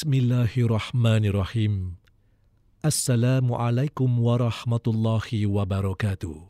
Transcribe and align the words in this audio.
Bismillahirrahmanirrahim. 0.00 2.00
Assalamualaikum 2.80 4.08
warahmatullahi 4.08 5.44
wabarakatuh. 5.44 6.40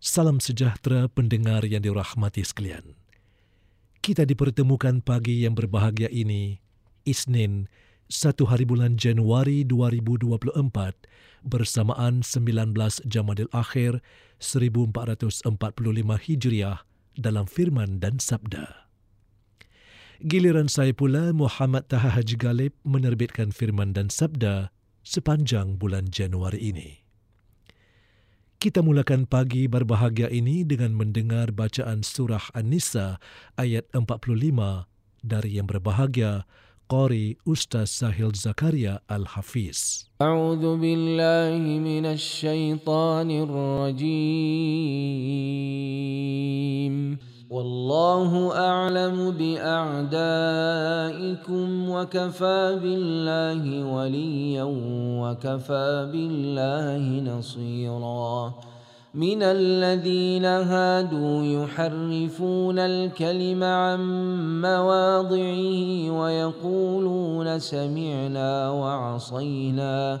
Salam 0.00 0.40
sejahtera 0.40 1.04
pendengar 1.12 1.68
yang 1.68 1.84
dirahmati 1.84 2.40
sekalian. 2.40 2.96
Kita 4.00 4.24
dipertemukan 4.24 5.04
pagi 5.04 5.44
yang 5.44 5.52
berbahagia 5.52 6.08
ini, 6.08 6.64
Isnin, 7.04 7.68
1 8.08 8.40
hari 8.48 8.64
bulan 8.64 8.96
Januari 8.96 9.60
2024 9.68 10.64
bersamaan 11.44 12.24
19 12.24 13.04
Jamadil 13.04 13.52
Akhir 13.52 14.00
1445 14.40 15.44
Hijriah 16.24 16.88
dalam 17.20 17.44
firman 17.44 18.00
dan 18.00 18.16
sabda 18.16 18.83
giliran 20.22 20.70
saya 20.70 20.94
pula 20.94 21.34
Muhammad 21.34 21.90
Taha 21.90 22.20
Haji 22.20 22.36
Galib 22.38 22.72
menerbitkan 22.86 23.50
firman 23.50 23.96
dan 23.96 24.12
sabda 24.12 24.70
sepanjang 25.02 25.80
bulan 25.80 26.10
Januari 26.12 26.60
ini. 26.60 26.90
Kita 28.62 28.80
mulakan 28.80 29.28
pagi 29.28 29.68
berbahagia 29.68 30.32
ini 30.32 30.64
dengan 30.64 30.96
mendengar 30.96 31.52
bacaan 31.52 32.00
surah 32.00 32.48
An-Nisa 32.56 33.20
ayat 33.60 33.90
45 33.92 34.24
dari 35.20 35.50
yang 35.60 35.68
berbahagia 35.68 36.48
قاري 36.84 37.36
أستاذ 37.48 37.88
Zakaria 38.36 39.00
Al-Hafiz. 39.08 40.04
A'udzu 40.20 40.76
billahi 40.76 41.80
minasy 41.80 42.44
syaithanir 42.44 43.48
rajim. 43.48 44.04
والله 47.50 48.56
أعلم 48.56 49.30
بأعدائكم 49.30 49.90
وكفى 51.90 52.78
بالله 52.82 53.84
وليا 53.94 54.64
وكفى 55.20 56.08
بالله 56.12 57.36
نصيرا. 57.36 58.54
من 59.14 59.42
الذين 59.42 60.44
هادوا 60.44 61.44
يحرفون 61.44 62.78
الكلم 62.78 63.64
عن 63.64 64.00
مواضعه 64.62 66.10
ويقولون 66.10 67.58
سمعنا 67.58 68.70
وعصينا. 68.70 70.20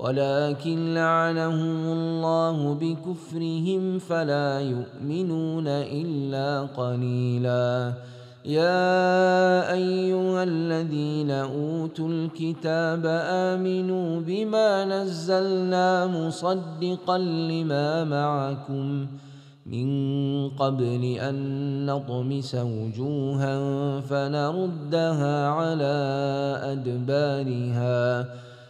ولكن 0.00 0.94
لعنهم 0.94 1.84
الله 1.92 2.74
بكفرهم 2.74 3.98
فلا 3.98 4.60
يؤمنون 4.60 5.68
إلا 5.68 6.72
قليلا. 6.72 7.92
يا 8.44 9.72
أيها 9.72 10.42
الذين 10.42 11.30
أوتوا 11.30 12.08
الكتاب 12.08 13.02
آمنوا 13.52 14.20
بما 14.20 14.84
نزلنا 14.84 16.06
مصدقا 16.06 17.18
لما 17.18 18.04
معكم 18.04 19.06
من 19.66 19.88
قبل 20.48 21.02
أن 21.20 21.36
نطمس 21.86 22.54
وجوها 22.54 23.54
فنردها 24.00 25.48
على 25.48 25.96
أدبارها. 26.72 28.24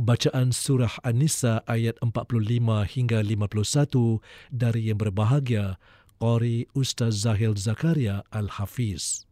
Bacaan 0.00 0.48
Surah 0.48 0.96
An-Nisa 1.04 1.60
ayat 1.68 2.00
45 2.00 2.40
hingga 2.88 3.20
51 3.20 4.24
dari 4.48 4.88
yang 4.88 4.96
berbahagia 4.96 5.76
Qari 6.16 6.64
Ustaz 6.72 7.28
Zahil 7.28 7.52
Zakaria 7.60 8.24
Al-Hafiz. 8.32 9.28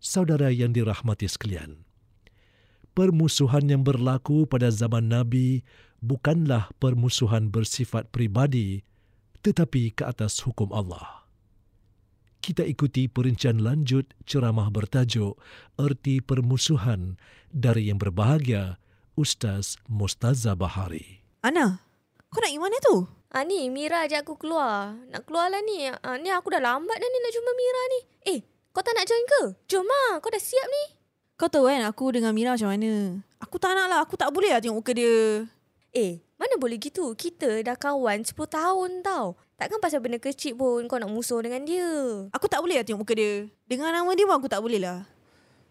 Saudara 0.00 0.48
yang 0.48 0.72
dirahmati 0.72 1.28
sekalian, 1.28 1.84
permusuhan 2.96 3.68
yang 3.68 3.84
berlaku 3.84 4.48
pada 4.48 4.72
zaman 4.72 5.12
Nabi 5.12 5.60
bukanlah 6.00 6.72
permusuhan 6.80 7.52
bersifat 7.52 8.08
pribadi 8.08 8.80
tetapi 9.44 9.92
ke 9.92 10.08
atas 10.08 10.40
hukum 10.40 10.72
Allah. 10.72 11.28
Kita 12.40 12.64
ikuti 12.64 13.12
perincian 13.12 13.60
lanjut 13.60 14.08
ceramah 14.24 14.72
bertajuk 14.72 15.36
Erti 15.76 16.24
Permusuhan 16.24 17.20
dari 17.52 17.92
yang 17.92 18.00
berbahagia 18.00 18.80
Ustaz 19.18 19.74
Mustaza 19.90 20.54
Bahari. 20.54 21.22
Ana, 21.42 21.82
kau 22.30 22.38
nak 22.38 22.50
pergi 22.52 22.62
mana 22.62 22.76
tu? 22.78 22.96
Ah 23.30 23.46
ni 23.46 23.70
Mira 23.70 24.06
ajak 24.06 24.26
aku 24.26 24.38
keluar. 24.38 24.94
Nak 25.10 25.22
keluar 25.26 25.50
lah 25.50 25.62
ni. 25.62 25.86
Ah, 25.86 26.18
ni 26.18 26.30
aku 26.34 26.50
dah 26.50 26.58
lambat 26.58 26.98
dah 26.98 27.08
ni 27.08 27.18
nak 27.22 27.32
jumpa 27.34 27.50
Mira 27.54 27.82
ni. 27.86 28.00
Eh, 28.34 28.38
kau 28.74 28.82
tak 28.82 28.94
nak 28.98 29.06
join 29.06 29.22
ke? 29.26 29.42
Jom 29.70 29.86
lah. 29.86 30.18
Kau 30.18 30.30
dah 30.34 30.42
siap 30.42 30.66
ni. 30.66 30.84
Kau 31.38 31.46
tahu 31.46 31.70
kan 31.70 31.86
aku 31.86 32.10
dengan 32.10 32.34
Mira 32.34 32.58
macam 32.58 32.74
mana? 32.74 33.22
Aku 33.38 33.56
tak 33.62 33.78
nak 33.78 33.86
lah. 33.86 33.98
Aku 34.02 34.18
tak 34.18 34.34
boleh 34.34 34.50
lah 34.50 34.58
tengok 34.58 34.82
muka 34.82 34.92
dia. 34.92 35.46
Eh, 35.94 36.22
mana 36.38 36.54
boleh 36.58 36.78
gitu? 36.78 37.14
Kita 37.14 37.62
dah 37.62 37.78
kawan 37.78 38.26
10 38.26 38.34
tahun 38.34 38.90
tau. 39.06 39.38
Takkan 39.60 39.76
pasal 39.76 40.00
benda 40.00 40.16
kecil 40.16 40.56
pun 40.56 40.88
kau 40.88 40.96
nak 40.96 41.12
musuh 41.12 41.38
dengan 41.44 41.62
dia. 41.62 41.86
Aku 42.32 42.48
tak 42.48 42.64
boleh 42.64 42.80
lah 42.80 42.84
tengok 42.86 43.04
muka 43.04 43.14
dia. 43.14 43.46
Dengan 43.68 43.92
nama 43.92 44.10
dia 44.16 44.24
pun 44.24 44.40
aku 44.40 44.48
tak 44.48 44.58
boleh 44.64 44.80
lah. 44.80 45.04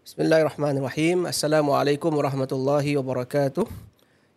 Bismillahirrahmanirrahim. 0.10 1.30
Assalamualaikum 1.30 2.10
warahmatullahi 2.10 2.98
wabarakatuh. 2.98 3.70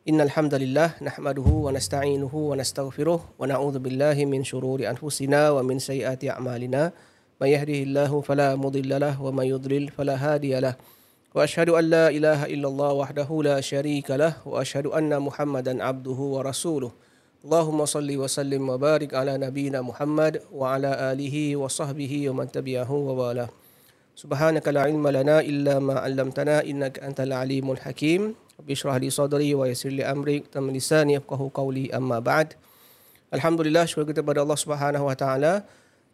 Innal 0.05 0.29
hamdalillah 0.29 1.01
nahmaduhu 1.01 1.65
wa 1.65 1.73
nasta'inuhu 1.73 2.53
wa 2.53 2.61
nastaghfiruh 2.61 3.17
wa 3.17 3.41
na'udzu 3.49 3.81
billahi 3.81 4.29
min 4.29 4.45
shururi 4.45 4.85
anfusina 4.85 5.49
wa 5.57 5.65
min 5.65 5.81
sayyiati 5.81 6.29
a'malina. 6.29 6.93
May 7.41 7.57
yahdihillahu 7.57 8.21
fala 8.21 8.53
mudilla 8.53 9.01
lahu 9.01 9.33
wa 9.33 9.41
may 9.41 9.49
yudlil 9.49 9.89
fala 9.89 10.21
hadiya 10.21 10.61
lahu. 10.61 10.77
Wa 11.33 11.49
ashhadu 11.49 11.81
an 11.81 11.89
la 11.89 12.13
ilaha 12.13 12.53
illallah 12.53 12.93
wahdahu 12.93 13.41
la 13.41 13.57
syarika 13.65 14.21
lah 14.21 14.45
wa 14.45 14.61
ashhadu 14.61 14.93
anna 14.93 15.25
Muhammadan 15.25 15.81
abduhu 15.81 16.37
wa 16.37 16.45
rasuluh. 16.45 16.93
Allahumma 17.41 17.89
salli 17.89 18.21
wa 18.21 18.29
sallim 18.29 18.61
wa 18.61 18.77
barik 18.77 19.17
ala 19.17 19.41
nabiyyina 19.41 19.81
Muhammad 19.81 20.45
wa 20.53 20.77
ala 20.77 21.17
alihi 21.17 21.57
wa 21.57 21.73
سبحانك 24.13 24.69
لا 24.69 24.85
illa 24.89 25.01
ma 25.01 25.41
إلا 25.41 25.75
ما 25.81 26.05
علمتنا 26.05 26.61
hakim. 26.61 27.01
أنت 27.01 27.19
العليم 27.25 27.65
الحكيم 27.65 28.23
بشرح 28.63 28.95
لي 29.01 29.09
صدري 29.09 29.57
ويسر 29.57 29.89
لي 29.89 30.05
أمري 30.05 30.53
تم 30.53 30.69
lisani 30.69 31.17
yafqahu 31.17 31.49
qawli 31.49 31.89
amma 31.89 32.21
ba'd. 32.21 32.55
Alhamdulillah 33.33 33.89
syukur 33.89 34.13
kita 34.13 34.21
kepada 34.21 34.45
Allah 34.45 34.59
Subhanahu 34.61 35.09
wa 35.09 35.17
taala 35.17 35.65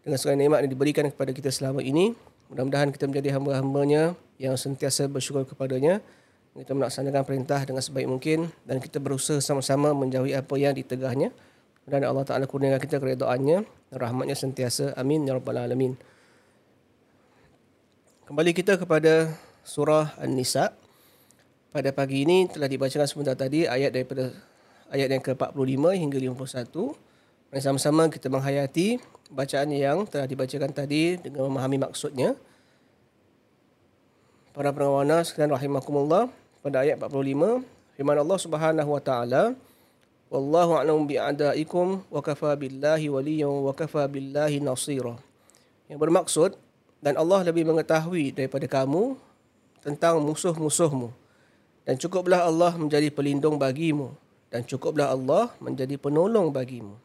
dengan 0.06 0.16
segala 0.22 0.38
nikmat 0.38 0.58
yang 0.62 0.70
diberikan 0.70 1.04
kepada 1.10 1.34
kita 1.34 1.50
selama 1.50 1.82
ini. 1.82 2.14
Mudah-mudahan 2.48 2.94
kita 2.94 3.10
menjadi 3.10 3.34
hamba-hambanya 3.34 4.14
yang 4.38 4.54
sentiasa 4.54 5.10
bersyukur 5.10 5.44
kepadanya. 5.44 5.98
Kita 6.54 6.74
melaksanakan 6.74 7.22
perintah 7.26 7.60
dengan 7.66 7.82
sebaik 7.82 8.06
mungkin 8.06 8.50
dan 8.66 8.78
kita 8.78 9.02
berusaha 9.02 9.42
sama-sama 9.42 9.90
menjauhi 9.92 10.32
apa 10.34 10.54
yang 10.54 10.74
ditegahnya. 10.74 11.34
Dan 11.88 12.04
Allah 12.06 12.24
Ta'ala 12.24 12.44
kurniakan 12.46 12.80
kita 12.82 13.02
keredoannya 13.02 13.58
dan 13.66 13.96
rahmatnya 13.98 14.36
sentiasa. 14.38 14.94
Amin. 14.94 15.26
Ya 15.26 15.34
Rabbal 15.34 15.58
Alamin. 15.58 15.98
Kembali 18.28 18.52
kita 18.52 18.76
kepada 18.76 19.32
surah 19.64 20.12
An-Nisa. 20.20 20.76
Pada 21.72 21.88
pagi 21.96 22.28
ini 22.28 22.44
telah 22.44 22.68
dibacakan 22.68 23.08
sebentar 23.08 23.32
tadi 23.32 23.64
ayat 23.64 23.88
daripada 23.88 24.28
ayat 24.92 25.16
yang 25.16 25.24
ke-45 25.24 25.84
hingga 25.96 26.18
51. 26.36 26.92
Mari 27.48 27.60
sama-sama 27.64 28.12
kita 28.12 28.28
menghayati 28.28 29.00
bacaan 29.32 29.72
yang 29.72 30.04
telah 30.04 30.28
dibacakan 30.28 30.76
tadi 30.76 31.16
dengan 31.16 31.48
memahami 31.48 31.80
maksudnya. 31.88 32.36
Para 34.52 34.76
pengawana 34.76 35.24
sekalian 35.24 35.56
rahimakumullah 35.56 36.28
pada 36.60 36.84
ayat 36.84 37.00
45 37.00 37.64
firman 37.96 38.18
Allah 38.20 38.38
Subhanahu 38.44 38.92
wa 38.92 39.00
taala 39.00 39.56
Wallahu 40.28 40.76
a'lamu 40.76 41.08
bi'adaikum 41.08 42.04
wa 42.12 42.20
kafa 42.20 42.52
billahi 42.60 43.08
wa 43.08 43.72
kafa 43.72 44.04
billahi 44.04 44.60
nasira. 44.60 45.16
Yang 45.88 45.96
bermaksud 46.04 46.67
dan 46.98 47.14
Allah 47.14 47.46
lebih 47.46 47.62
mengetahui 47.62 48.34
daripada 48.34 48.66
kamu 48.66 49.14
tentang 49.82 50.18
musuh-musuhmu. 50.18 51.14
Dan 51.86 51.96
cukuplah 51.96 52.44
Allah 52.44 52.74
menjadi 52.76 53.08
pelindung 53.08 53.56
bagimu. 53.56 54.12
Dan 54.50 54.66
cukuplah 54.66 55.08
Allah 55.12 55.52
menjadi 55.62 55.96
penolong 55.96 56.50
bagimu. 56.50 56.96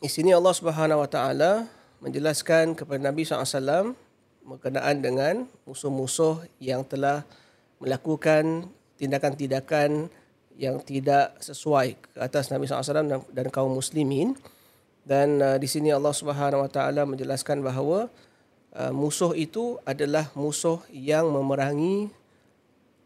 Di 0.00 0.08
sini 0.12 0.36
Allah 0.36 0.52
Subhanahu 0.52 1.00
Wa 1.04 1.10
Taala 1.10 1.52
menjelaskan 2.04 2.76
kepada 2.76 3.00
Nabi 3.00 3.24
SAW 3.24 3.96
berkenaan 4.44 5.00
dengan 5.00 5.48
musuh-musuh 5.64 6.44
yang 6.60 6.84
telah 6.84 7.24
melakukan 7.80 8.68
tindakan-tindakan 9.00 10.12
yang 10.54 10.78
tidak 10.84 11.34
sesuai 11.40 11.96
ke 11.98 12.18
atas 12.20 12.52
Nabi 12.52 12.68
SAW 12.68 13.24
dan, 13.32 13.46
kaum 13.50 13.74
muslimin 13.74 14.38
dan 15.04 15.36
uh, 15.40 15.56
di 15.60 15.68
sini 15.68 15.92
Allah 15.92 16.16
Subhanahu 16.16 16.64
Wa 16.64 16.70
Taala 16.72 17.04
menjelaskan 17.04 17.60
bahawa 17.60 18.08
uh, 18.72 18.92
musuh 18.92 19.36
itu 19.36 19.76
adalah 19.84 20.32
musuh 20.32 20.80
yang 20.88 21.28
memerangi 21.28 22.08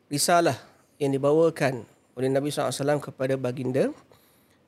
risalah 0.07 0.55
yang 1.03 1.11
dibawakan 1.11 1.83
oleh 2.15 2.31
Nabi 2.31 2.51
SAW 2.51 3.03
kepada 3.03 3.35
baginda. 3.35 3.91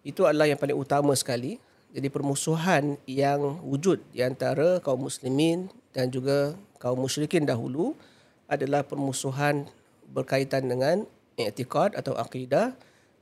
Itu 0.02 0.26
adalah 0.26 0.50
yang 0.50 0.58
paling 0.58 0.78
utama 0.78 1.14
sekali. 1.14 1.58
Jadi 1.90 2.06
permusuhan 2.06 2.94
yang 3.06 3.58
wujud 3.66 3.98
di 4.14 4.22
antara 4.22 4.78
kaum 4.78 5.10
muslimin 5.10 5.66
dan 5.90 6.06
juga 6.06 6.54
kaum 6.78 7.02
musyrikin 7.02 7.42
dahulu 7.42 7.98
adalah 8.46 8.86
permusuhan 8.86 9.66
berkaitan 10.14 10.70
dengan 10.70 11.02
i'tikad 11.34 11.98
atau 11.98 12.14
akidah 12.14 12.78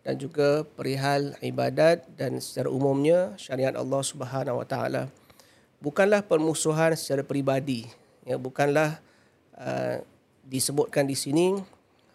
dan 0.08 0.16
juga 0.16 0.64
perihal 0.64 1.36
ibadat 1.44 2.00
dan 2.16 2.40
secara 2.40 2.72
umumnya 2.72 3.36
syariat 3.36 3.76
Allah 3.76 4.00
Subhanahu 4.00 4.64
Wa 4.64 4.64
Taala. 4.64 5.12
Bukanlah 5.84 6.24
permusuhan 6.24 6.96
secara 6.96 7.20
peribadi. 7.20 7.84
Ya, 8.24 8.40
bukanlah 8.40 9.04
uh, 9.52 10.00
disebutkan 10.48 11.04
di 11.04 11.12
sini 11.12 11.60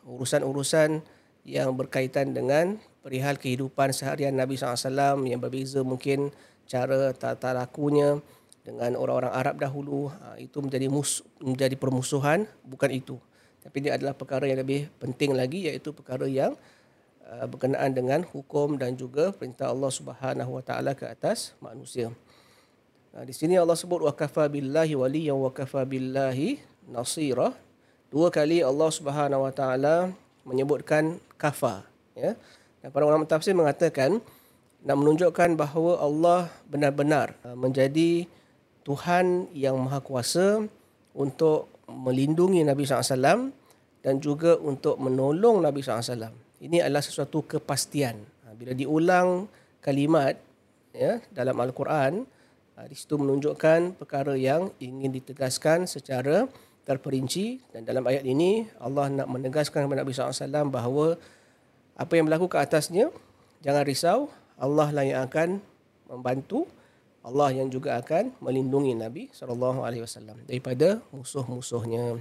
urusan-urusan 0.10 1.06
yang 1.46 1.70
berkaitan 1.78 2.34
dengan 2.34 2.82
perihal 3.06 3.38
kehidupan 3.38 3.94
seharian 3.94 4.34
Nabi 4.34 4.58
SAW 4.58 5.22
yang 5.30 5.38
berbeza 5.38 5.86
mungkin 5.86 6.34
cara 6.66 7.14
tata 7.14 7.54
lakunya 7.54 8.18
dengan 8.66 8.98
orang-orang 8.98 9.38
Arab 9.38 9.62
dahulu 9.62 10.10
uh, 10.10 10.34
itu 10.42 10.66
menjadi 10.66 10.90
mus- 10.90 11.22
menjadi 11.38 11.78
permusuhan 11.78 12.50
bukan 12.66 12.90
itu 12.90 13.22
tapi 13.62 13.86
ini 13.86 13.94
adalah 13.94 14.18
perkara 14.18 14.50
yang 14.50 14.66
lebih 14.66 14.90
penting 14.98 15.38
lagi 15.38 15.68
iaitu 15.68 15.92
perkara 15.92 16.26
yang 16.26 16.56
uh, 16.56 16.73
berkenaan 17.50 17.92
dengan 17.96 18.22
hukum 18.22 18.78
dan 18.78 18.94
juga 18.94 19.34
perintah 19.34 19.74
Allah 19.74 19.90
Subhanahu 19.90 20.62
Wa 20.62 20.64
Taala 20.64 20.92
ke 20.94 21.10
atas 21.10 21.58
manusia. 21.58 22.14
Uh, 23.14 23.24
di 23.26 23.34
sini 23.34 23.58
Allah 23.58 23.78
sebut 23.78 24.02
wa 24.02 24.14
kafa 24.14 24.46
billahi 24.50 24.94
waliyyan 24.94 25.38
wa 25.38 25.50
kafa 25.50 25.86
billahi 25.88 26.62
nasira. 26.90 27.56
Dua 28.14 28.30
kali 28.30 28.62
Allah 28.62 28.90
Subhanahu 28.94 29.50
Wa 29.50 29.54
Taala 29.54 29.96
menyebutkan 30.46 31.18
kafa 31.40 31.88
ya. 32.14 32.38
Dan 32.84 32.90
para 32.92 33.08
ulama 33.08 33.24
tafsir 33.24 33.56
mengatakan 33.56 34.20
nak 34.84 34.98
menunjukkan 35.00 35.56
bahawa 35.56 36.04
Allah 36.04 36.40
benar-benar 36.68 37.34
uh, 37.48 37.56
menjadi 37.56 38.28
Tuhan 38.84 39.48
yang 39.56 39.80
Maha 39.80 40.04
Kuasa 40.04 40.68
untuk 41.16 41.72
melindungi 41.88 42.68
Nabi 42.68 42.84
SAW 42.84 43.54
dan 44.04 44.20
juga 44.20 44.60
untuk 44.60 45.00
menolong 45.00 45.64
Nabi 45.64 45.80
SAW. 45.80 46.43
Ini 46.64 46.80
adalah 46.80 47.04
sesuatu 47.04 47.44
kepastian. 47.44 48.24
Ha, 48.48 48.56
bila 48.56 48.72
diulang 48.72 49.52
kalimat 49.84 50.40
ya, 50.96 51.20
dalam 51.36 51.60
Al-Quran, 51.60 52.24
ha, 52.80 52.88
di 52.88 52.96
situ 52.96 53.20
menunjukkan 53.20 54.00
perkara 54.00 54.40
yang 54.40 54.72
ingin 54.80 55.12
ditegaskan 55.12 55.84
secara 55.92 56.48
terperinci. 56.88 57.60
Dan 57.76 57.84
dalam 57.84 58.08
ayat 58.08 58.24
ini, 58.24 58.64
Allah 58.80 59.12
nak 59.12 59.28
menegaskan 59.28 59.84
kepada 59.84 60.08
Nabi 60.08 60.16
SAW 60.16 60.72
bahawa 60.72 61.20
apa 62.00 62.14
yang 62.16 62.32
berlaku 62.32 62.48
ke 62.48 62.58
atasnya, 62.64 63.12
jangan 63.60 63.84
risau, 63.84 64.32
Allah 64.56 64.88
lah 64.96 65.04
yang 65.04 65.28
akan 65.28 65.60
membantu 66.08 66.64
Allah 67.24 67.56
yang 67.56 67.72
juga 67.72 67.96
akan 68.04 68.36
melindungi 68.44 68.92
Nabi 69.00 69.32
wasallam 69.32 70.36
daripada 70.44 71.00
musuh-musuhnya. 71.16 72.20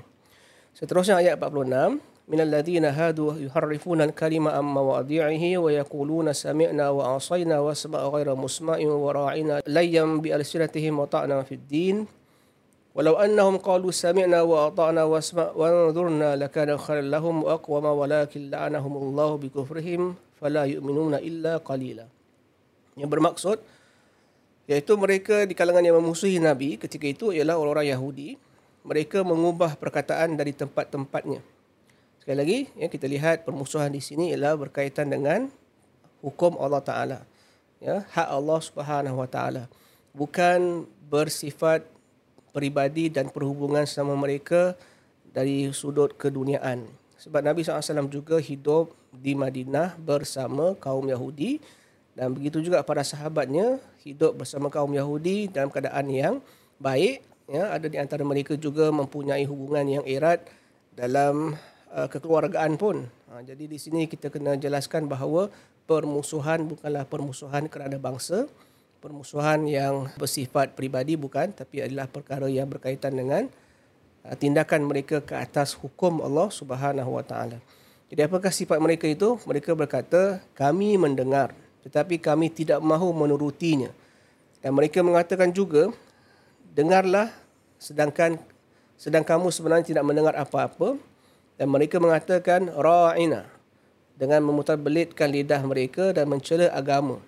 Seterusnya 0.78 1.18
ayat 1.18 1.34
46 1.42 1.98
من 2.27 2.39
الذين 2.41 2.85
هادوا 2.85 3.33
يحرفون 3.39 4.01
الكلمة 4.01 4.51
عن 4.51 4.63
مواضعه 4.63 5.43
ويقولون 5.57 6.27
سمعنا 6.33 6.89
وعصينا 6.89 7.59
واسمع 7.59 7.99
غير 7.99 8.35
مسمع 8.35 8.77
وراعنا 8.83 9.61
ليا 9.67 10.05
بألسنتهم 10.05 10.99
وطعنا 10.99 11.43
في 11.43 11.55
الدين 11.55 12.05
ولو 12.95 13.15
أنهم 13.15 13.57
قالوا 13.57 13.91
سمعنا 13.91 14.41
وأطعنا 14.41 15.03
واسمع 15.03 15.51
وانظرنا 15.55 16.35
لكان 16.35 16.77
خيرا 16.77 17.01
لهم 17.01 17.43
وأقوم 17.43 17.85
ولكن 17.85 18.41
لعنهم 18.49 18.93
الله 18.97 19.29
بكفرهم 19.37 20.01
فلا 20.41 20.63
يؤمنون 20.65 21.13
إلا 21.15 21.57
قليلا 21.63 22.05
yang 22.97 23.07
bermaksud 23.13 23.61
iaitu 24.65 24.97
mereka 24.97 25.45
di 25.45 25.53
kalangan 25.53 25.85
yang 25.85 26.01
memusuhi 26.01 26.41
Nabi 26.41 26.81
ketika 26.81 27.05
itu 27.05 27.29
ialah 27.29 27.55
orang-orang 27.55 27.93
Yahudi 27.93 28.35
mereka 28.81 29.21
mengubah 29.21 29.77
perkataan 29.77 30.33
dari 30.33 30.51
tempat-tempatnya 30.57 31.39
sekali 32.22 32.38
lagi 32.38 32.58
ya 32.78 32.86
kita 32.86 33.10
lihat 33.10 33.42
permusuhan 33.42 33.90
di 33.90 33.98
sini 33.98 34.30
ialah 34.30 34.54
berkaitan 34.54 35.10
dengan 35.10 35.50
hukum 36.22 36.54
Allah 36.62 36.78
Taala 36.78 37.18
ya 37.82 38.06
hak 38.14 38.28
Allah 38.30 38.60
Subhanahu 38.62 39.18
Wa 39.18 39.26
Taala 39.26 39.66
bukan 40.14 40.86
bersifat 41.10 41.82
peribadi 42.52 43.08
dan 43.08 43.32
perhubungan 43.32 43.88
sama 43.88 44.12
mereka 44.14 44.76
dari 45.32 45.72
sudut 45.72 46.12
keduniaan. 46.14 46.84
Sebab 47.16 47.40
Nabi 47.40 47.64
SAW 47.64 48.06
juga 48.12 48.36
hidup 48.38 48.92
di 49.10 49.32
Madinah 49.32 49.96
bersama 49.96 50.76
kaum 50.76 51.08
Yahudi 51.08 51.58
dan 52.12 52.36
begitu 52.36 52.60
juga 52.60 52.84
para 52.84 53.00
sahabatnya 53.00 53.80
hidup 54.04 54.44
bersama 54.44 54.68
kaum 54.68 54.92
Yahudi 54.92 55.48
dalam 55.48 55.72
keadaan 55.72 56.06
yang 56.12 56.34
baik. 56.76 57.24
Ya, 57.48 57.72
ada 57.72 57.88
di 57.88 57.96
antara 57.98 58.22
mereka 58.22 58.54
juga 58.54 58.88
mempunyai 58.92 59.44
hubungan 59.48 60.00
yang 60.00 60.04
erat 60.06 60.44
dalam 60.92 61.56
uh, 61.92 62.08
kekeluargaan 62.08 62.80
pun. 62.80 63.04
Ha, 63.28 63.44
jadi 63.44 63.68
di 63.68 63.76
sini 63.76 64.08
kita 64.08 64.32
kena 64.32 64.56
jelaskan 64.56 65.06
bahawa 65.06 65.52
permusuhan 65.84 66.64
bukanlah 66.64 67.04
permusuhan 67.04 67.68
kerana 67.68 68.00
bangsa, 68.00 68.48
permusuhan 69.04 69.68
yang 69.68 70.08
bersifat 70.16 70.72
peribadi 70.72 71.20
bukan 71.20 71.52
tapi 71.52 71.84
adalah 71.84 72.08
perkara 72.08 72.48
yang 72.48 72.66
berkaitan 72.66 73.12
dengan 73.12 73.46
uh, 74.24 74.34
tindakan 74.34 74.88
mereka 74.88 75.20
ke 75.20 75.36
atas 75.36 75.76
hukum 75.76 76.24
Allah 76.24 76.48
Subhanahu 76.48 77.20
Wa 77.20 77.24
Taala. 77.28 77.58
Jadi 78.12 78.20
apakah 78.28 78.52
sifat 78.52 78.76
mereka 78.76 79.08
itu? 79.08 79.40
Mereka 79.48 79.72
berkata, 79.72 80.44
kami 80.52 81.00
mendengar 81.00 81.56
tetapi 81.82 82.22
kami 82.22 82.48
tidak 82.48 82.78
mahu 82.78 83.10
menurutinya. 83.10 83.90
Dan 84.62 84.78
mereka 84.78 85.02
mengatakan 85.02 85.50
juga, 85.50 85.90
dengarlah 86.70 87.34
sedangkan 87.82 88.38
sedang 88.94 89.26
kamu 89.26 89.50
sebenarnya 89.50 89.90
tidak 89.90 90.06
mendengar 90.06 90.38
apa-apa 90.38 90.94
dan 91.62 91.70
mereka 91.70 92.02
mengatakan 92.02 92.74
ra'ina 92.74 93.46
dengan 94.18 94.42
memutabelitkan 94.42 95.30
lidah 95.30 95.62
mereka 95.62 96.10
dan 96.10 96.26
mencela 96.26 96.66
agama. 96.74 97.22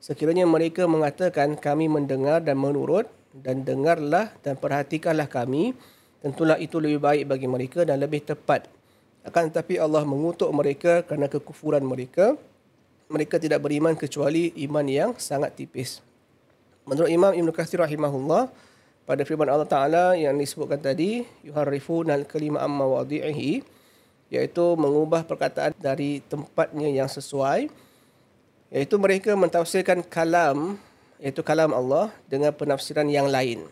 Sekiranya 0.00 0.48
mereka 0.48 0.88
mengatakan 0.88 1.52
kami 1.52 1.92
mendengar 1.92 2.40
dan 2.40 2.56
menurut 2.56 3.04
dan 3.36 3.60
dengarlah 3.60 4.32
dan 4.40 4.56
perhatikanlah 4.56 5.28
kami, 5.28 5.76
tentulah 6.24 6.56
itu 6.56 6.80
lebih 6.80 6.96
baik 6.96 7.28
bagi 7.28 7.44
mereka 7.44 7.84
dan 7.84 8.00
lebih 8.00 8.24
tepat. 8.24 8.72
Akan 9.20 9.52
tetapi 9.52 9.76
Allah 9.76 10.00
mengutuk 10.08 10.48
mereka 10.48 11.04
kerana 11.04 11.28
kekufuran 11.28 11.84
mereka. 11.84 12.40
Mereka 13.12 13.36
tidak 13.36 13.60
beriman 13.60 13.92
kecuali 13.92 14.48
iman 14.64 14.88
yang 14.88 15.10
sangat 15.20 15.60
tipis. 15.60 16.00
Menurut 16.88 17.12
Imam 17.12 17.36
Ibn 17.36 17.52
Kathir 17.52 17.84
rahimahullah, 17.84 18.48
pada 19.04 19.20
firman 19.28 19.44
Allah 19.52 19.68
Ta'ala 19.68 20.16
yang 20.16 20.32
disebutkan 20.40 20.80
tadi, 20.80 21.28
yuharrifun 21.44 22.08
al-kalima 22.08 22.64
amma 22.64 22.88
wadi'ihi, 22.88 23.73
iaitu 24.34 24.74
mengubah 24.74 25.22
perkataan 25.22 25.72
dari 25.78 26.18
tempatnya 26.26 26.90
yang 26.90 27.06
sesuai, 27.06 27.70
iaitu 28.74 28.94
mereka 28.98 29.38
mentafsirkan 29.38 30.02
kalam 30.02 30.76
iaitu 31.22 31.40
kalam 31.46 31.70
Allah 31.70 32.10
dengan 32.26 32.50
penafsiran 32.50 33.06
yang 33.06 33.30
lain 33.30 33.64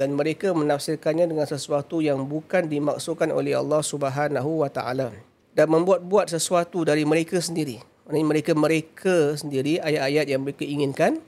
dan 0.00 0.16
mereka 0.16 0.56
menafsirkannya 0.56 1.28
dengan 1.28 1.44
sesuatu 1.44 2.00
yang 2.00 2.24
bukan 2.24 2.64
dimaksudkan 2.64 3.28
oleh 3.28 3.52
Allah 3.52 3.84
Subhanahu 3.84 4.64
wa 4.64 4.70
taala 4.72 5.12
dan 5.52 5.66
membuat-buat 5.68 6.32
sesuatu 6.32 6.88
dari 6.88 7.04
mereka 7.04 7.36
sendiri. 7.36 7.84
Ini 8.10 8.24
mereka 8.26 8.56
mereka 8.56 9.36
sendiri 9.38 9.76
ayat-ayat 9.78 10.26
yang 10.32 10.42
mereka 10.42 10.64
inginkan. 10.66 11.20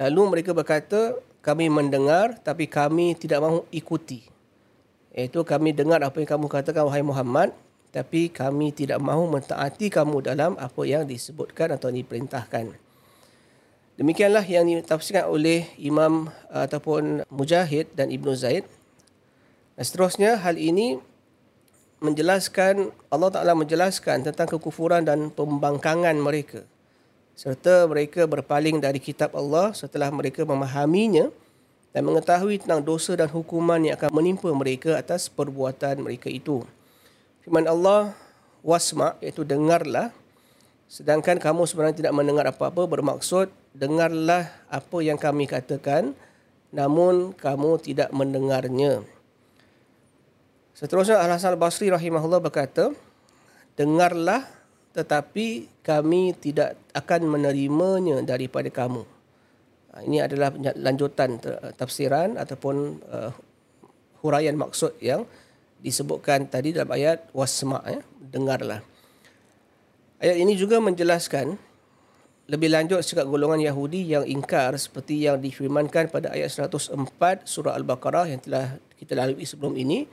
Lalu 0.00 0.20
mereka 0.32 0.56
berkata, 0.56 1.14
kami 1.44 1.68
mendengar 1.68 2.40
tapi 2.40 2.66
kami 2.66 3.14
tidak 3.14 3.44
mahu 3.44 3.68
ikuti. 3.70 4.24
Iaitu 5.12 5.44
kami 5.44 5.76
dengar 5.76 6.00
apa 6.00 6.18
yang 6.24 6.30
kamu 6.34 6.46
katakan 6.48 6.88
wahai 6.88 7.04
Muhammad 7.04 7.52
tapi 7.90 8.30
kami 8.30 8.70
tidak 8.70 9.02
mahu 9.02 9.26
mentaati 9.30 9.90
kamu 9.90 10.22
dalam 10.22 10.54
apa 10.58 10.82
yang 10.86 11.06
disebutkan 11.06 11.74
atau 11.74 11.90
diperintahkan. 11.90 12.74
Demikianlah 13.98 14.46
yang 14.46 14.64
ditafsirkan 14.64 15.28
oleh 15.28 15.68
Imam 15.76 16.32
ataupun 16.48 17.26
Mujahid 17.28 17.92
dan 17.92 18.08
Ibnu 18.08 18.32
Zaid. 18.32 18.64
Dan 19.76 19.84
seterusnya 19.84 20.40
hal 20.40 20.56
ini 20.56 20.96
menjelaskan 22.00 22.94
Allah 23.12 23.28
Taala 23.28 23.52
menjelaskan 23.52 24.24
tentang 24.24 24.48
kekufuran 24.48 25.04
dan 25.04 25.28
pembangkangan 25.28 26.16
mereka 26.16 26.64
serta 27.40 27.88
mereka 27.88 28.28
berpaling 28.28 28.84
dari 28.84 29.00
kitab 29.00 29.32
Allah 29.32 29.72
setelah 29.72 30.12
mereka 30.12 30.44
memahaminya 30.44 31.32
dan 31.88 32.04
mengetahui 32.04 32.60
tentang 32.60 32.84
dosa 32.84 33.16
dan 33.16 33.32
hukuman 33.32 33.80
yang 33.80 33.96
akan 33.96 34.12
menimpa 34.12 34.52
mereka 34.52 35.00
atas 35.00 35.32
perbuatan 35.32 36.04
mereka 36.04 36.28
itu. 36.28 36.60
Firman 37.40 37.64
Allah, 37.64 38.12
wasma, 38.60 39.16
iaitu 39.24 39.44
dengarlah. 39.44 40.12
Sedangkan 40.90 41.38
kamu 41.38 41.64
sebenarnya 41.64 41.96
tidak 42.04 42.14
mendengar 42.16 42.44
apa-apa, 42.50 42.84
bermaksud 42.84 43.48
dengarlah 43.72 44.50
apa 44.66 44.98
yang 45.00 45.16
kami 45.16 45.46
katakan, 45.46 46.12
namun 46.74 47.32
kamu 47.32 47.78
tidak 47.78 48.10
mendengarnya. 48.10 49.06
Seterusnya 50.74 51.20
Al-Hasan 51.20 51.54
Al-Basri 51.54 51.92
rahimahullah 51.92 52.40
berkata, 52.42 52.90
dengarlah 53.78 54.44
tetapi 54.90 55.70
kami 55.86 56.34
tidak 56.34 56.74
akan 56.90 57.30
menerimanya 57.30 58.20
daripada 58.26 58.66
kamu. 58.66 59.06
Ha, 59.94 60.02
ini 60.02 60.18
adalah 60.18 60.50
lanjutan 60.74 61.38
tafsiran 61.78 62.34
ataupun 62.34 62.76
uh, 63.06 63.30
huraian 64.22 64.58
maksud 64.58 64.98
yang 64.98 65.22
disebutkan 65.80 66.48
tadi 66.48 66.76
dalam 66.76 66.92
ayat 66.92 67.28
wasma 67.32 67.80
ya 67.88 68.00
dengarlah. 68.20 68.80
Ayat 70.20 70.36
ini 70.36 70.52
juga 70.54 70.76
menjelaskan 70.78 71.56
lebih 72.50 72.68
lanjut 72.68 73.00
sikap 73.00 73.30
golongan 73.30 73.62
Yahudi 73.62 74.10
yang 74.10 74.26
ingkar 74.26 74.74
seperti 74.74 75.24
yang 75.24 75.38
difirmankan 75.38 76.10
pada 76.10 76.34
ayat 76.34 76.50
104 76.50 77.46
surah 77.46 77.78
al-baqarah 77.78 78.26
yang 78.26 78.42
telah 78.42 78.76
kita 78.98 79.14
lalui 79.14 79.46
sebelum 79.46 79.78
ini 79.78 80.04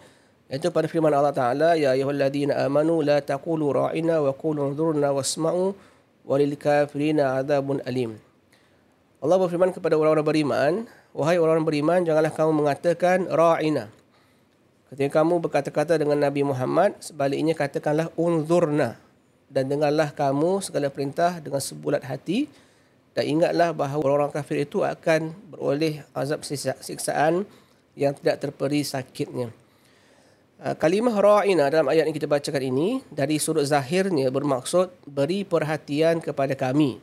iaitu 0.47 0.71
pada 0.71 0.87
firman 0.87 1.11
Allah 1.11 1.33
Taala 1.33 1.73
ya 1.75 1.97
ayyuhalladzina 1.97 2.61
amanu 2.63 3.03
la 3.03 3.19
taqulu 3.19 3.73
ra'ina 3.73 4.23
wa 4.23 4.31
qulu 4.31 4.71
dhurna 4.77 5.11
wasma'u 5.11 5.73
walil 6.23 6.55
kafirina 6.55 7.41
adzabun 7.41 7.81
alim. 7.83 8.15
Allah 9.17 9.37
berfirman 9.41 9.73
kepada 9.73 9.97
orang-orang 9.97 10.27
beriman 10.29 10.73
wahai 11.17 11.41
orang-orang 11.41 11.65
beriman 11.65 11.99
janganlah 12.05 12.31
kamu 12.31 12.53
mengatakan 12.53 13.25
ra'ina 13.27 13.89
Ketika 14.87 15.19
kamu 15.19 15.43
berkata-kata 15.43 15.99
dengan 15.99 16.15
Nabi 16.15 16.47
Muhammad, 16.47 16.95
sebaliknya 17.03 17.51
katakanlah 17.51 18.07
unzurna 18.15 18.95
dan 19.51 19.67
dengarlah 19.67 20.15
kamu 20.15 20.63
segala 20.63 20.87
perintah 20.87 21.43
dengan 21.43 21.59
sebulat 21.59 22.07
hati 22.07 22.47
dan 23.11 23.27
ingatlah 23.27 23.75
bahawa 23.75 23.99
orang-orang 23.99 24.31
kafir 24.31 24.63
itu 24.63 24.87
akan 24.87 25.35
beroleh 25.51 26.05
azab 26.15 26.45
siksaan 26.79 27.43
yang 27.97 28.13
tidak 28.15 28.37
terperi 28.47 28.85
sakitnya. 28.85 29.51
Ah, 30.57 30.73
kalimah 30.73 31.13
ra'ina 31.13 31.69
dalam 31.69 31.85
ayat 31.91 32.09
yang 32.09 32.15
kita 32.15 32.29
bacakan 32.29 32.63
ini 32.65 33.01
dari 33.13 33.37
sudut 33.37 33.65
zahirnya 33.65 34.31
bermaksud 34.33 34.89
beri 35.03 35.45
perhatian 35.45 36.17
kepada 36.17 36.57
kami. 36.57 36.97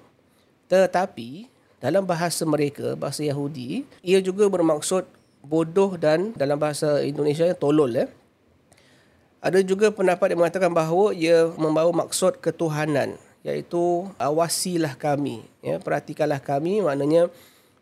Tetapi 0.67 1.47
dalam 1.79 2.03
bahasa 2.03 2.43
mereka, 2.49 2.97
bahasa 2.97 3.23
Yahudi, 3.23 3.87
ia 4.01 4.19
juga 4.19 4.49
bermaksud 4.51 5.07
bodoh 5.45 6.01
dan 6.01 6.33
dalam 6.35 6.57
bahasa 6.57 7.05
Indonesia 7.05 7.53
tolol 7.53 7.93
ya. 7.93 8.07
Ada 9.45 9.61
juga 9.61 9.93
pendapat 9.93 10.33
yang 10.33 10.41
mengatakan 10.41 10.73
bahawa 10.73 11.13
ia 11.13 11.53
membawa 11.61 11.93
maksud 11.93 12.41
ketuhanan 12.41 13.21
iaitu 13.45 14.09
awasilah 14.17 14.97
kami 14.97 15.45
ya 15.61 15.77
perhatikanlah 15.77 16.41
kami 16.41 16.81
maknanya 16.81 17.29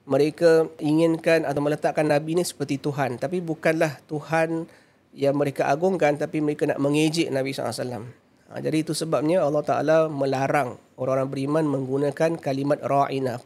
mereka 0.02 0.66
inginkan 0.82 1.46
atau 1.46 1.62
meletakkan 1.62 2.02
nabi 2.02 2.34
ini 2.34 2.42
seperti 2.42 2.82
tuhan 2.82 3.14
tapi 3.14 3.38
bukanlah 3.38 3.94
tuhan 4.10 4.66
yang 5.12 5.36
mereka 5.36 5.68
agungkan 5.68 6.16
tapi 6.16 6.40
mereka 6.40 6.64
nak 6.64 6.80
mengejek 6.80 7.28
Nabi 7.28 7.52
SAW. 7.52 8.08
Ha, 8.52 8.60
jadi 8.60 8.84
itu 8.84 8.96
sebabnya 8.96 9.44
Allah 9.44 9.64
Taala 9.64 9.96
melarang 10.08 10.76
orang-orang 10.96 11.28
beriman 11.28 11.64
menggunakan 11.68 12.36
kalimat 12.40 12.80
ra'ina. 12.80 13.40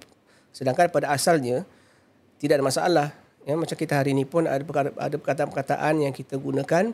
Sedangkan 0.55 0.91
pada 0.91 1.15
asalnya 1.15 1.67
tidak 2.39 2.63
ada 2.63 2.65
masalah. 2.67 3.09
Ya, 3.47 3.55
macam 3.55 3.79
kita 3.79 4.03
hari 4.03 4.11
ini 4.11 4.27
pun 4.27 4.43
ada 4.51 4.67
ada 4.99 5.17
perkataan-perkataan 5.23 6.03
yang 6.03 6.11
kita 6.11 6.35
gunakan 6.35 6.91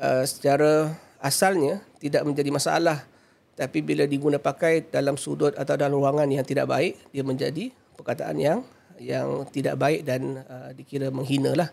uh, 0.00 0.24
secara 0.24 0.96
asalnya 1.20 1.84
tidak 2.00 2.24
menjadi 2.24 2.48
masalah. 2.48 3.04
Tapi 3.52 3.84
bila 3.84 4.08
diguna 4.08 4.40
pakai 4.40 4.88
dalam 4.88 5.20
sudut 5.20 5.52
atau 5.52 5.76
dalam 5.76 6.00
ruangan 6.00 6.32
yang 6.32 6.48
tidak 6.48 6.64
baik, 6.72 6.96
dia 7.12 7.20
menjadi 7.20 7.68
perkataan 7.92 8.40
yang 8.40 8.64
yang 8.96 9.44
tidak 9.52 9.76
baik 9.76 10.00
dan 10.00 10.40
uh, 10.48 10.72
dikira 10.72 11.12
menghina 11.12 11.52
lah. 11.52 11.68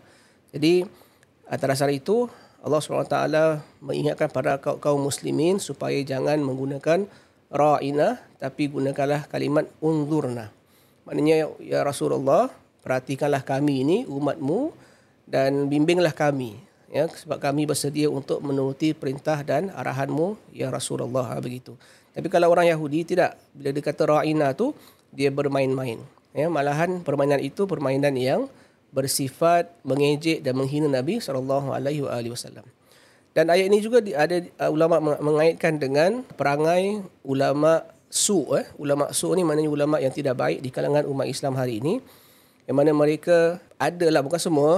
Jadi 0.52 0.84
atas 1.48 1.64
dasar 1.64 1.88
itu 1.88 2.28
Allah 2.60 2.80
SWT 2.84 3.16
mengingatkan 3.80 4.28
para 4.28 4.60
kaum, 4.60 4.80
kaum 4.84 5.00
muslimin 5.00 5.56
supaya 5.56 5.96
jangan 6.04 6.44
menggunakan 6.44 7.08
ra'ina 7.48 8.20
tapi 8.36 8.68
gunakanlah 8.68 9.28
kalimat 9.32 9.64
unzurna. 9.80 10.52
Maknanya 11.08 11.56
ya 11.60 11.80
Rasulullah 11.80 12.52
perhatikanlah 12.84 13.40
kami 13.40 13.80
ini 13.82 13.98
umatmu 14.04 14.70
dan 15.24 15.72
bimbinglah 15.72 16.12
kami 16.12 16.60
ya 16.94 17.10
sebab 17.10 17.42
kami 17.42 17.66
bersedia 17.66 18.06
untuk 18.06 18.38
menuruti 18.44 18.94
perintah 18.94 19.42
dan 19.42 19.74
arahanmu 19.74 20.38
ya 20.54 20.70
Rasulullah 20.70 21.34
ha, 21.34 21.42
begitu. 21.42 21.74
Tapi 22.14 22.30
kalau 22.30 22.54
orang 22.54 22.70
Yahudi 22.70 23.02
tidak 23.02 23.34
bila 23.50 23.74
dia 23.74 23.82
kata 23.82 24.02
ra'ina 24.06 24.54
tu 24.54 24.70
dia 25.10 25.34
bermain-main. 25.34 25.98
Ya 26.30 26.46
malahan 26.46 27.02
permainan 27.02 27.42
itu 27.42 27.66
permainan 27.66 28.14
yang 28.14 28.46
bersifat 28.94 29.74
mengejek 29.82 30.46
dan 30.46 30.54
menghina 30.54 30.86
Nabi 30.86 31.18
sallallahu 31.18 31.74
alaihi 31.74 32.30
wasallam. 32.30 32.62
Dan 33.34 33.50
ayat 33.50 33.66
ini 33.66 33.82
juga 33.82 33.98
ada 33.98 34.46
uh, 34.62 34.70
ulama 34.70 35.02
meng- 35.02 35.22
mengaitkan 35.34 35.74
dengan 35.82 36.22
perangai 36.38 37.02
ulama 37.26 37.82
su 38.06 38.46
eh 38.54 38.62
ulama 38.78 39.10
su 39.10 39.26
ni 39.34 39.42
maknanya 39.42 39.66
ulama 39.66 39.98
yang 39.98 40.14
tidak 40.14 40.38
baik 40.38 40.62
di 40.62 40.70
kalangan 40.70 41.02
umat 41.10 41.26
Islam 41.26 41.58
hari 41.58 41.82
ini 41.82 41.98
yang 42.64 42.76
mana 42.80 42.90
mereka 42.96 43.60
adalah 43.76 44.24
bukan 44.24 44.40
semua 44.40 44.72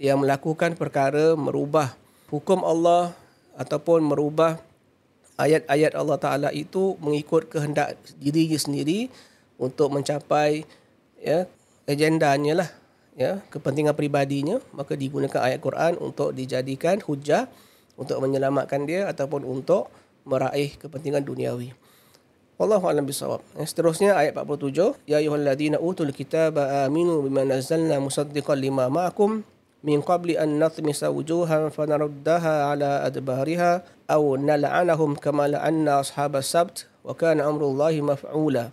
yang 0.00 0.18
melakukan 0.18 0.74
perkara 0.74 1.38
merubah 1.38 1.94
hukum 2.32 2.64
Allah 2.64 3.14
ataupun 3.54 4.02
merubah 4.02 4.58
ayat-ayat 5.36 5.92
Allah 5.94 6.18
Taala 6.18 6.48
itu 6.50 6.96
mengikut 6.98 7.46
kehendak 7.46 7.94
dirinya 8.18 8.56
sendiri 8.56 9.12
untuk 9.60 9.92
mencapai 9.92 10.64
ya 11.20 11.46
agendanya 11.86 12.64
lah 12.64 12.68
ya 13.14 13.38
kepentingan 13.52 13.92
pribadinya 13.92 14.58
maka 14.72 14.96
digunakan 14.96 15.44
ayat 15.44 15.60
Quran 15.60 16.00
untuk 16.00 16.32
dijadikan 16.32 16.98
hujah 17.04 17.46
untuk 17.96 18.18
menyelamatkan 18.24 18.88
dia 18.88 19.06
ataupun 19.06 19.44
untuk 19.44 19.92
meraih 20.24 20.74
kepentingan 20.78 21.22
duniawi. 21.22 21.74
Wallahu 22.60 22.84
a'lam 22.84 23.08
bisawab. 23.08 23.40
Yang 23.56 23.72
seterusnya 23.72 24.12
ayat 24.12 24.36
47, 24.36 25.00
ya 25.08 25.18
ayyuhalladzina 25.24 25.80
utul 25.80 26.12
kitaba 26.12 26.84
aminu 26.84 27.24
bima 27.24 27.48
nazzalna 27.48 27.96
musaddiqan 27.96 28.60
lima 28.60 28.92
ma'akum 28.92 29.40
min 29.80 29.98
qabli 30.04 30.36
an 30.36 30.60
nathmisa 30.60 31.08
wujuhan 31.08 31.72
fanaruddaha 31.72 32.70
ala 32.70 33.08
adbariha 33.08 33.80
aw 34.04 34.22
nal'anahum 34.36 35.16
kama 35.16 35.48
la'anna 35.48 36.04
ashabas 36.04 36.52
sabt 36.52 36.86
wa 37.00 37.16
kana 37.16 37.48
amrullahi 37.48 38.04
maf'ula. 38.04 38.68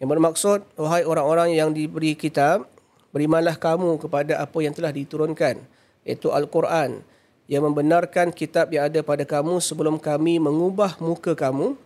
Yang 0.00 0.08
bermaksud 0.08 0.58
wahai 0.80 1.04
orang-orang 1.04 1.54
yang 1.54 1.70
diberi 1.76 2.16
kitab 2.16 2.66
berimanlah 3.14 3.60
kamu 3.60 4.00
kepada 4.00 4.42
apa 4.42 4.58
yang 4.64 4.74
telah 4.74 4.90
diturunkan 4.90 5.60
iaitu 6.02 6.32
Al-Quran 6.34 7.04
yang 7.46 7.62
membenarkan 7.68 8.32
kitab 8.32 8.72
yang 8.72 8.88
ada 8.88 9.04
pada 9.04 9.22
kamu 9.22 9.60
sebelum 9.60 10.00
kami 10.00 10.40
mengubah 10.40 10.96
muka 10.98 11.36
kamu 11.36 11.76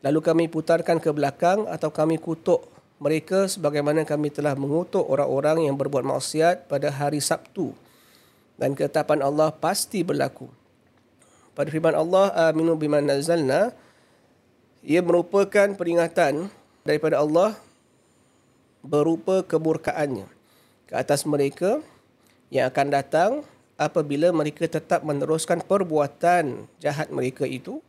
lalu 0.00 0.20
kami 0.24 0.44
putarkan 0.48 1.00
ke 1.00 1.12
belakang 1.12 1.68
atau 1.68 1.92
kami 1.92 2.16
kutuk 2.16 2.64
mereka 3.00 3.48
sebagaimana 3.48 4.04
kami 4.04 4.28
telah 4.28 4.52
mengutuk 4.52 5.04
orang-orang 5.08 5.64
yang 5.64 5.76
berbuat 5.76 6.04
maksiat 6.04 6.68
pada 6.68 6.92
hari 6.92 7.20
Sabtu 7.20 7.72
dan 8.60 8.76
ketetapan 8.76 9.24
Allah 9.24 9.48
pasti 9.48 10.04
berlaku. 10.04 10.52
Pada 11.56 11.72
firman 11.72 11.96
Allah 11.96 12.52
aminu 12.52 12.76
bima 12.76 13.00
nazzalna 13.00 13.72
ia 14.84 15.00
merupakan 15.00 15.72
peringatan 15.76 16.52
daripada 16.84 17.20
Allah 17.20 17.56
berupa 18.84 19.44
keburkaannya 19.44 20.28
ke 20.88 20.94
atas 20.96 21.24
mereka 21.28 21.80
yang 22.52 22.68
akan 22.68 22.86
datang 22.92 23.30
apabila 23.80 24.28
mereka 24.32 24.68
tetap 24.68 25.04
meneruskan 25.04 25.64
perbuatan 25.64 26.68
jahat 26.80 27.08
mereka 27.08 27.48
itu 27.48 27.80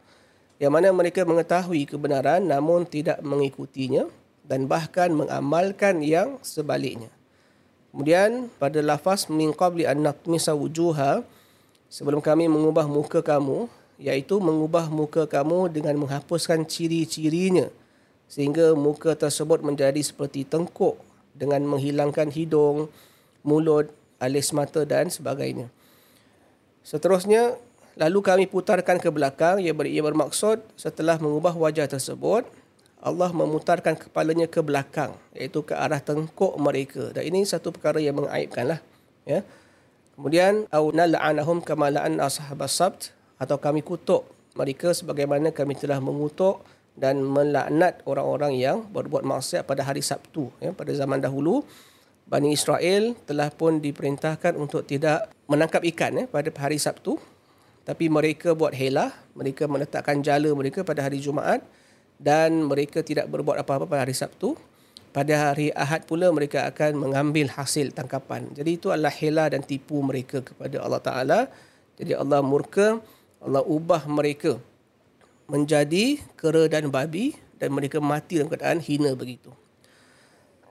yang 0.62 0.70
mana 0.70 0.94
mereka 0.94 1.26
mengetahui 1.26 1.90
kebenaran 1.90 2.46
namun 2.46 2.86
tidak 2.86 3.18
mengikutinya 3.26 4.06
dan 4.46 4.70
bahkan 4.70 5.10
mengamalkan 5.10 6.06
yang 6.06 6.38
sebaliknya. 6.46 7.10
Kemudian 7.90 8.46
pada 8.62 8.78
lafaz 8.86 9.26
min 9.26 9.58
qabli 9.58 9.90
an 9.90 10.06
natmisa 10.06 10.54
wujuha 10.54 11.26
sebelum 11.90 12.22
kami 12.22 12.46
mengubah 12.46 12.86
muka 12.86 13.26
kamu 13.26 13.66
iaitu 13.98 14.38
mengubah 14.38 14.86
muka 14.94 15.26
kamu 15.26 15.74
dengan 15.74 15.98
menghapuskan 15.98 16.62
ciri-cirinya 16.70 17.74
sehingga 18.30 18.78
muka 18.78 19.18
tersebut 19.18 19.66
menjadi 19.66 19.98
seperti 20.00 20.46
tengkuk 20.46 20.96
dengan 21.34 21.66
menghilangkan 21.66 22.30
hidung, 22.30 22.88
mulut, 23.42 23.90
alis 24.22 24.54
mata 24.54 24.86
dan 24.86 25.10
sebagainya. 25.10 25.74
Seterusnya, 26.86 27.58
lalu 28.00 28.20
kami 28.24 28.46
putarkan 28.48 29.00
ke 29.00 29.10
belakang 29.12 29.60
ia, 29.60 29.76
ber, 29.76 29.88
ia 29.88 30.04
bermaksud 30.04 30.62
setelah 30.76 31.18
mengubah 31.18 31.56
wajah 31.56 31.88
tersebut, 31.88 32.48
Allah 33.02 33.34
memutarkan 33.34 33.98
kepalanya 33.98 34.46
ke 34.46 34.62
belakang 34.62 35.18
iaitu 35.34 35.66
ke 35.66 35.74
arah 35.74 35.98
tengkuk 35.98 36.54
mereka. 36.62 37.10
Dan 37.12 37.34
ini 37.34 37.48
satu 37.48 37.74
perkara 37.74 37.98
yang 37.98 38.22
mengaibkanlah, 38.22 38.78
ya. 39.26 39.42
Kemudian 40.14 40.70
au 40.70 40.94
nal'anahum 40.94 41.66
kama 41.66 41.90
la'an 41.90 42.22
ashabas 42.22 42.78
sabt 42.78 43.10
atau 43.42 43.58
kami 43.58 43.82
kutuk 43.82 44.28
mereka 44.54 44.92
sebagaimana 44.94 45.50
kami 45.50 45.74
telah 45.74 45.98
mengutuk 45.98 46.62
dan 46.94 47.24
melaknat 47.24 48.04
orang-orang 48.04 48.60
yang 48.60 48.84
berbuat 48.92 49.24
maksiat 49.24 49.64
pada 49.64 49.82
hari 49.82 50.04
Sabtu 50.04 50.52
ya 50.60 50.76
pada 50.76 50.92
zaman 50.92 51.24
dahulu 51.24 51.64
Bani 52.28 52.54
Israel 52.54 53.18
telah 53.28 53.50
pun 53.52 53.84
diperintahkan 53.84 54.56
untuk 54.56 54.88
tidak 54.88 55.28
menangkap 55.52 55.84
ikan 55.84 56.16
ya, 56.16 56.26
pada 56.30 56.48
hari 56.56 56.80
Sabtu 56.80 57.20
tapi 57.92 58.08
mereka 58.08 58.56
buat 58.56 58.72
helah 58.72 59.12
mereka 59.36 59.68
meletakkan 59.68 60.24
jala 60.24 60.48
mereka 60.56 60.88
pada 60.88 61.04
hari 61.04 61.20
Jumaat 61.20 61.60
dan 62.16 62.64
mereka 62.64 63.04
tidak 63.04 63.28
berbuat 63.28 63.60
apa-apa 63.60 63.84
pada 63.84 64.08
hari 64.08 64.16
Sabtu. 64.16 64.56
Pada 65.12 65.52
hari 65.52 65.76
Ahad 65.76 66.08
pula 66.08 66.32
mereka 66.32 66.64
akan 66.72 66.96
mengambil 66.96 67.52
hasil 67.52 67.92
tangkapan. 67.92 68.48
Jadi 68.56 68.80
itu 68.80 68.96
adalah 68.96 69.12
helah 69.12 69.52
dan 69.52 69.60
tipu 69.60 70.00
mereka 70.00 70.40
kepada 70.40 70.80
Allah 70.80 71.04
Taala. 71.04 71.40
Jadi 72.00 72.16
Allah 72.16 72.40
murka 72.40 73.04
Allah 73.44 73.60
ubah 73.60 74.08
mereka 74.08 74.56
menjadi 75.52 76.16
kera 76.40 76.72
dan 76.72 76.88
babi 76.88 77.36
dan 77.60 77.76
mereka 77.76 78.00
mati 78.00 78.40
dalam 78.40 78.48
keadaan 78.48 78.80
hina 78.80 79.12
begitu. 79.12 79.52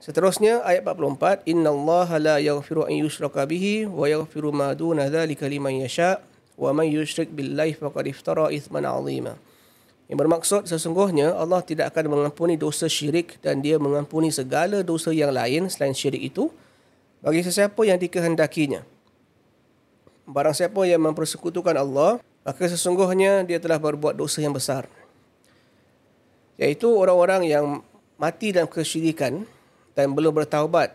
Seterusnya 0.01 0.65
ayat 0.65 0.81
44 0.81 1.45
innallaha 1.45 2.17
la 2.17 2.35
yaghfiru 2.41 2.89
an 2.89 2.97
yushraka 2.97 3.45
bihi 3.45 3.85
wa 3.85 4.09
yaghfiru 4.09 4.49
ma 4.49 4.73
duna 4.73 5.05
dzalika 5.05 5.45
liman 5.45 5.85
yasha 5.85 6.17
wa 6.61 6.69
man 6.77 6.85
yushrik 6.85 7.33
billahi 7.33 7.73
faqad 7.73 8.05
iftara 8.13 8.53
ithman 8.53 8.85
'azima. 8.85 9.33
Yang 10.05 10.17
bermaksud 10.21 10.61
sesungguhnya 10.69 11.33
Allah 11.33 11.65
tidak 11.65 11.95
akan 11.95 12.13
mengampuni 12.13 12.59
dosa 12.59 12.85
syirik 12.85 13.41
dan 13.41 13.65
dia 13.65 13.81
mengampuni 13.81 14.29
segala 14.29 14.85
dosa 14.85 15.09
yang 15.09 15.33
lain 15.33 15.65
selain 15.73 15.97
syirik 15.97 16.21
itu 16.21 16.53
bagi 17.25 17.41
sesiapa 17.41 17.81
yang 17.81 17.97
dikehendakinya. 17.97 18.85
Barang 20.29 20.53
siapa 20.53 20.85
yang 20.85 21.01
mempersekutukan 21.01 21.73
Allah, 21.73 22.21
maka 22.45 22.63
sesungguhnya 22.69 23.41
dia 23.47 23.57
telah 23.57 23.81
berbuat 23.81 24.13
dosa 24.13 24.43
yang 24.43 24.53
besar. 24.53 24.85
Iaitu 26.61 26.91
orang-orang 26.93 27.49
yang 27.49 27.65
mati 28.21 28.53
dalam 28.53 28.69
kesyirikan 28.69 29.49
dan 29.97 30.13
belum 30.13 30.35
bertaubat, 30.43 30.93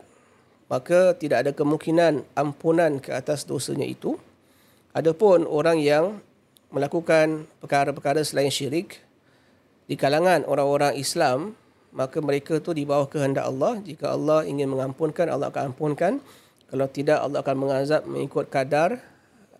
maka 0.71 1.15
tidak 1.19 1.43
ada 1.43 1.53
kemungkinan 1.57 2.23
ampunan 2.39 3.03
ke 3.03 3.11
atas 3.11 3.43
dosanya 3.49 3.87
itu. 3.87 4.15
Adapun 4.97 5.45
orang 5.45 5.77
yang 5.77 6.25
melakukan 6.73 7.45
perkara-perkara 7.61 8.25
selain 8.25 8.49
syirik 8.49 9.05
di 9.85 9.93
kalangan 9.93 10.49
orang-orang 10.49 10.97
Islam, 10.97 11.53
maka 11.93 12.17
mereka 12.25 12.57
tu 12.65 12.73
di 12.73 12.89
bawah 12.89 13.05
kehendak 13.05 13.45
Allah. 13.45 13.77
Jika 13.85 14.17
Allah 14.17 14.49
ingin 14.49 14.73
mengampunkan, 14.73 15.29
Allah 15.29 15.53
akan 15.53 15.77
ampunkan. 15.77 16.17
Kalau 16.73 16.89
tidak, 16.89 17.21
Allah 17.21 17.45
akan 17.45 17.57
mengazab 17.61 18.09
mengikut 18.09 18.49
kadar 18.49 19.05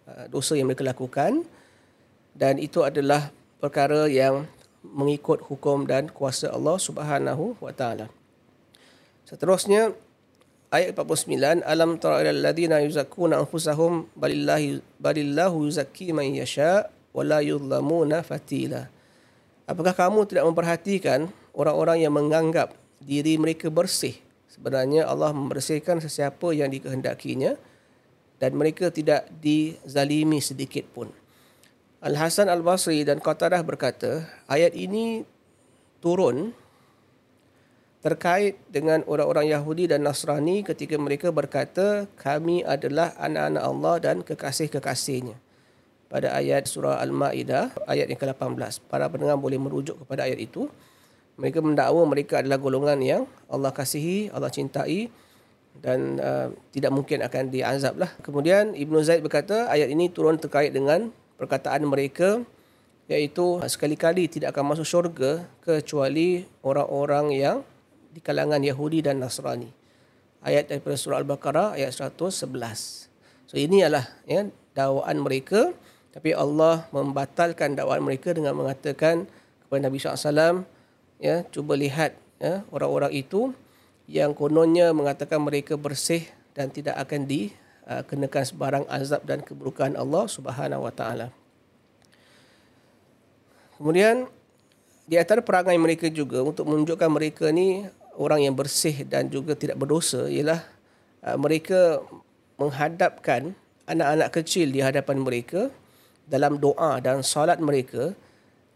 uh, 0.09 0.25
dosa 0.33 0.57
yang 0.57 0.73
mereka 0.73 0.89
lakukan 0.89 1.45
dan 2.33 2.57
itu 2.57 2.81
adalah 2.81 3.29
perkara 3.61 4.09
yang 4.09 4.49
mengikut 4.81 5.45
hukum 5.45 5.85
dan 5.85 6.09
kuasa 6.09 6.49
Allah 6.49 6.81
Subhanahu 6.81 7.61
wa 7.61 7.77
taala. 7.77 8.09
Seterusnya 9.29 9.93
ayat 10.71 10.95
49 10.95 11.63
alam 11.63 11.97
tara 12.01 12.23
ilal 12.27 12.41
ladina 12.43 12.83
yuzakkuna 12.83 13.43
anfusahum 13.43 14.11
balillahi 14.19 14.83
balillahu 14.99 15.67
yuzakki 15.67 16.11
man 16.11 16.31
yasha 16.33 16.91
wa 17.15 17.23
la 17.23 17.41
yuzlamuna 17.43 18.27
fatila. 18.27 18.91
Apakah 19.67 19.95
kamu 19.95 20.31
tidak 20.31 20.45
memperhatikan 20.47 21.31
orang-orang 21.57 22.07
yang 22.07 22.15
menganggap 22.15 22.75
diri 23.03 23.35
mereka 23.37 23.67
bersih 23.73 24.15
sebenarnya 24.57 25.05
Allah 25.05 25.37
membersihkan 25.37 26.01
sesiapa 26.01 26.57
yang 26.57 26.73
dikehendakinya 26.73 27.61
dan 28.41 28.57
mereka 28.57 28.89
tidak 28.89 29.29
dizalimi 29.41 30.41
sedikit 30.41 30.89
pun. 30.93 31.13
Al-Hasan 32.01 32.49
Al-Basri 32.53 33.05
dan 33.05 33.21
Qatadah 33.21 33.61
berkata, 33.65 34.25
ayat 34.49 34.77
ini 34.77 35.25
turun 36.05 36.53
terkait 38.05 38.61
dengan 38.69 39.03
orang-orang 39.09 39.51
Yahudi 39.51 39.89
dan 39.91 40.05
Nasrani 40.05 40.63
ketika 40.63 40.95
mereka 41.01 41.33
berkata, 41.33 42.07
kami 42.21 42.63
adalah 42.63 43.17
anak-anak 43.19 43.63
Allah 43.63 43.95
dan 43.99 44.17
kekasih-kekasihnya. 44.23 45.37
Pada 46.07 46.31
ayat 46.39 46.71
surah 46.71 47.03
Al-Ma'idah, 47.03 47.75
ayat 47.91 48.07
yang 48.07 48.21
ke-18. 48.21 48.87
Para 48.87 49.11
pendengar 49.11 49.35
boleh 49.43 49.59
merujuk 49.59 50.07
kepada 50.07 50.23
ayat 50.23 50.39
itu. 50.39 50.71
Mereka 51.37 51.61
mendakwa 51.61 52.07
mereka 52.09 52.41
adalah 52.41 52.57
golongan 52.57 52.97
yang 53.03 53.23
Allah 53.51 53.75
kasihi, 53.75 54.33
Allah 54.33 54.49
cintai 54.49 55.11
dan 55.85 56.17
uh, 56.17 56.49
tidak 56.73 56.93
mungkin 56.95 57.21
akan 57.21 57.53
diazab 57.53 58.01
lah. 58.01 58.09
Kemudian 58.25 58.73
Ibn 58.73 58.95
Zaid 59.05 59.21
berkata 59.21 59.69
ayat 59.69 59.93
ini 59.93 60.09
turun 60.09 60.41
terkait 60.41 60.73
dengan 60.73 61.13
perkataan 61.37 61.85
mereka 61.85 62.41
iaitu 63.07 63.61
sekali-kali 63.63 64.27
tidak 64.27 64.57
akan 64.57 64.75
masuk 64.75 64.87
syurga 64.89 65.45
kecuali 65.63 66.49
orang-orang 66.65 67.27
yang 67.37 67.57
di 68.17 68.25
kalangan 68.25 68.65
Yahudi 68.65 69.05
dan 69.05 69.21
Nasrani. 69.21 69.69
Ayat 70.41 70.73
daripada 70.73 70.97
surah 70.97 71.21
Al-Baqarah 71.21 71.77
ayat 71.77 71.93
111. 71.93 73.13
So 73.45 73.61
ini 73.61 73.85
adalah 73.85 74.09
ya, 74.25 74.49
dakwaan 74.73 75.21
mereka 75.21 75.77
tapi 76.17 76.33
Allah 76.33 76.89
membatalkan 76.97 77.77
dakwaan 77.77 78.01
mereka 78.01 78.33
dengan 78.33 78.57
mengatakan 78.57 79.29
kepada 79.69 79.81
Nabi 79.85 80.01
SAW 80.01 80.65
ya 81.21 81.45
cuba 81.53 81.77
lihat 81.77 82.17
ya 82.41 82.65
orang-orang 82.73 83.13
itu 83.13 83.53
yang 84.09 84.33
kononnya 84.33 84.97
mengatakan 84.97 85.45
mereka 85.45 85.77
bersih 85.77 86.25
dan 86.57 86.73
tidak 86.73 86.97
akan 86.97 87.29
dikenakan 87.29 88.45
sebarang 88.49 88.85
azab 88.89 89.29
dan 89.29 89.45
keburukan 89.45 89.93
Allah 89.93 90.25
Subhanahu 90.25 90.89
wa 90.89 90.93
taala. 90.95 91.29
Kemudian 93.77 94.25
di 95.05 95.21
antara 95.21 95.45
perangai 95.45 95.77
mereka 95.77 96.09
juga 96.09 96.41
untuk 96.41 96.65
menunjukkan 96.65 97.11
mereka 97.13 97.53
ni 97.53 97.85
orang 98.17 98.45
yang 98.49 98.55
bersih 98.57 99.05
dan 99.07 99.29
juga 99.29 99.55
tidak 99.55 99.77
berdosa 99.79 100.27
ialah 100.27 100.65
uh, 101.23 101.37
mereka 101.39 102.01
menghadapkan 102.57 103.53
anak-anak 103.87 104.29
kecil 104.43 104.73
di 104.73 104.81
hadapan 104.83 105.23
mereka 105.23 105.71
dalam 106.27 106.59
doa 106.59 106.99
dan 106.99 107.23
solat 107.23 107.63
mereka 107.63 108.17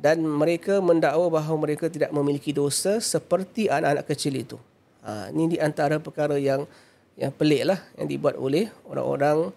dan 0.01 0.23
mereka 0.25 0.81
mendakwa 0.81 1.29
bahawa 1.29 1.69
mereka 1.69 1.93
tidak 1.93 2.09
memiliki 2.15 2.57
dosa 2.57 3.03
seperti 3.03 3.69
anak-anak 3.69 4.07
kecil 4.09 4.33
itu. 4.33 4.57
Ha, 5.05 5.29
ini 5.29 5.57
di 5.57 5.59
antara 5.61 6.01
perkara 6.01 6.41
yang 6.41 6.65
yang 7.21 7.33
pelik 7.37 7.69
lah 7.69 7.81
yang 8.01 8.09
dibuat 8.09 8.41
oleh 8.41 8.73
orang-orang 8.89 9.53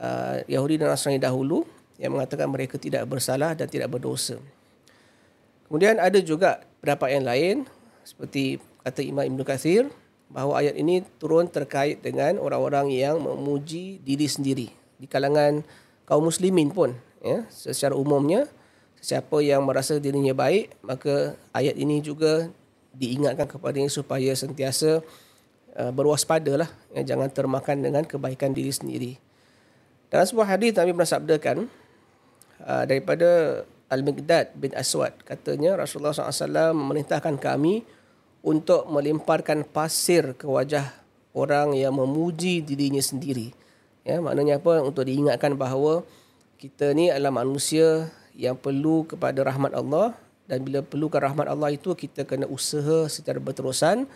uh, 0.00 0.40
Yahudi 0.48 0.80
dan 0.80 0.88
Nasrani 0.88 1.20
dahulu 1.20 1.68
yang 2.00 2.16
mengatakan 2.16 2.48
mereka 2.48 2.80
tidak 2.80 3.04
bersalah 3.04 3.52
dan 3.52 3.68
tidak 3.68 3.92
berdosa. 3.92 4.40
Kemudian 5.68 6.00
ada 6.00 6.20
juga 6.24 6.64
pendapat 6.80 7.08
yang 7.12 7.24
lain 7.28 7.56
seperti 8.00 8.60
kata 8.82 9.00
Imam 9.02 9.24
Ibn 9.24 9.40
Kathir 9.46 9.90
bahawa 10.32 10.64
ayat 10.64 10.78
ini 10.78 11.04
turun 11.20 11.48
terkait 11.48 12.00
dengan 12.00 12.40
orang-orang 12.40 12.90
yang 12.90 13.20
memuji 13.20 14.00
diri 14.00 14.26
sendiri 14.26 14.68
di 14.96 15.06
kalangan 15.10 15.64
kaum 16.06 16.24
muslimin 16.24 16.72
pun 16.72 16.94
ya 17.22 17.46
secara 17.52 17.94
umumnya 17.94 18.48
siapa 19.02 19.42
yang 19.42 19.66
merasa 19.66 19.98
dirinya 19.98 20.32
baik 20.32 20.72
maka 20.82 21.36
ayat 21.52 21.74
ini 21.76 22.00
juga 22.00 22.48
diingatkan 22.92 23.48
kepadanya 23.48 23.88
supaya 23.88 24.32
sentiasa 24.36 25.00
uh, 25.76 25.92
berwaspada 25.92 26.64
lah. 26.64 26.70
Ya, 26.92 27.14
jangan 27.14 27.32
termakan 27.32 27.80
dengan 27.80 28.04
kebaikan 28.04 28.52
diri 28.52 28.72
sendiri. 28.72 29.12
Dalam 30.12 30.28
sebuah 30.28 30.56
hadis 30.56 30.76
Nabi 30.76 30.92
pernah 30.92 31.12
sabdakan 31.12 31.56
uh, 32.68 32.84
daripada 32.84 33.28
Al-Miqdad 33.88 34.56
bin 34.56 34.72
Aswad. 34.76 35.16
Katanya 35.24 35.76
Rasulullah 35.76 36.16
SAW 36.16 36.72
memerintahkan 36.76 37.36
kami 37.40 37.84
untuk 38.42 38.90
melemparkan 38.90 39.62
pasir 39.62 40.34
ke 40.34 40.44
wajah 40.44 40.90
orang 41.32 41.72
yang 41.78 41.94
memuji 41.94 42.60
dirinya 42.60 43.00
sendiri. 43.00 43.54
Ya, 44.02 44.18
maknanya 44.18 44.58
apa? 44.58 44.82
Untuk 44.82 45.06
diingatkan 45.06 45.54
bahawa 45.54 46.02
kita 46.58 46.94
ni 46.94 47.10
adalah 47.10 47.30
manusia 47.30 48.10
yang 48.34 48.58
perlu 48.58 49.06
kepada 49.06 49.42
rahmat 49.46 49.74
Allah 49.74 50.14
dan 50.46 50.62
bila 50.62 50.82
perlukan 50.82 51.22
rahmat 51.22 51.46
Allah 51.46 51.70
itu 51.74 51.94
kita 51.94 52.26
kena 52.26 52.48
usaha 52.50 53.06
secara 53.06 53.38
berterusan 53.38 54.08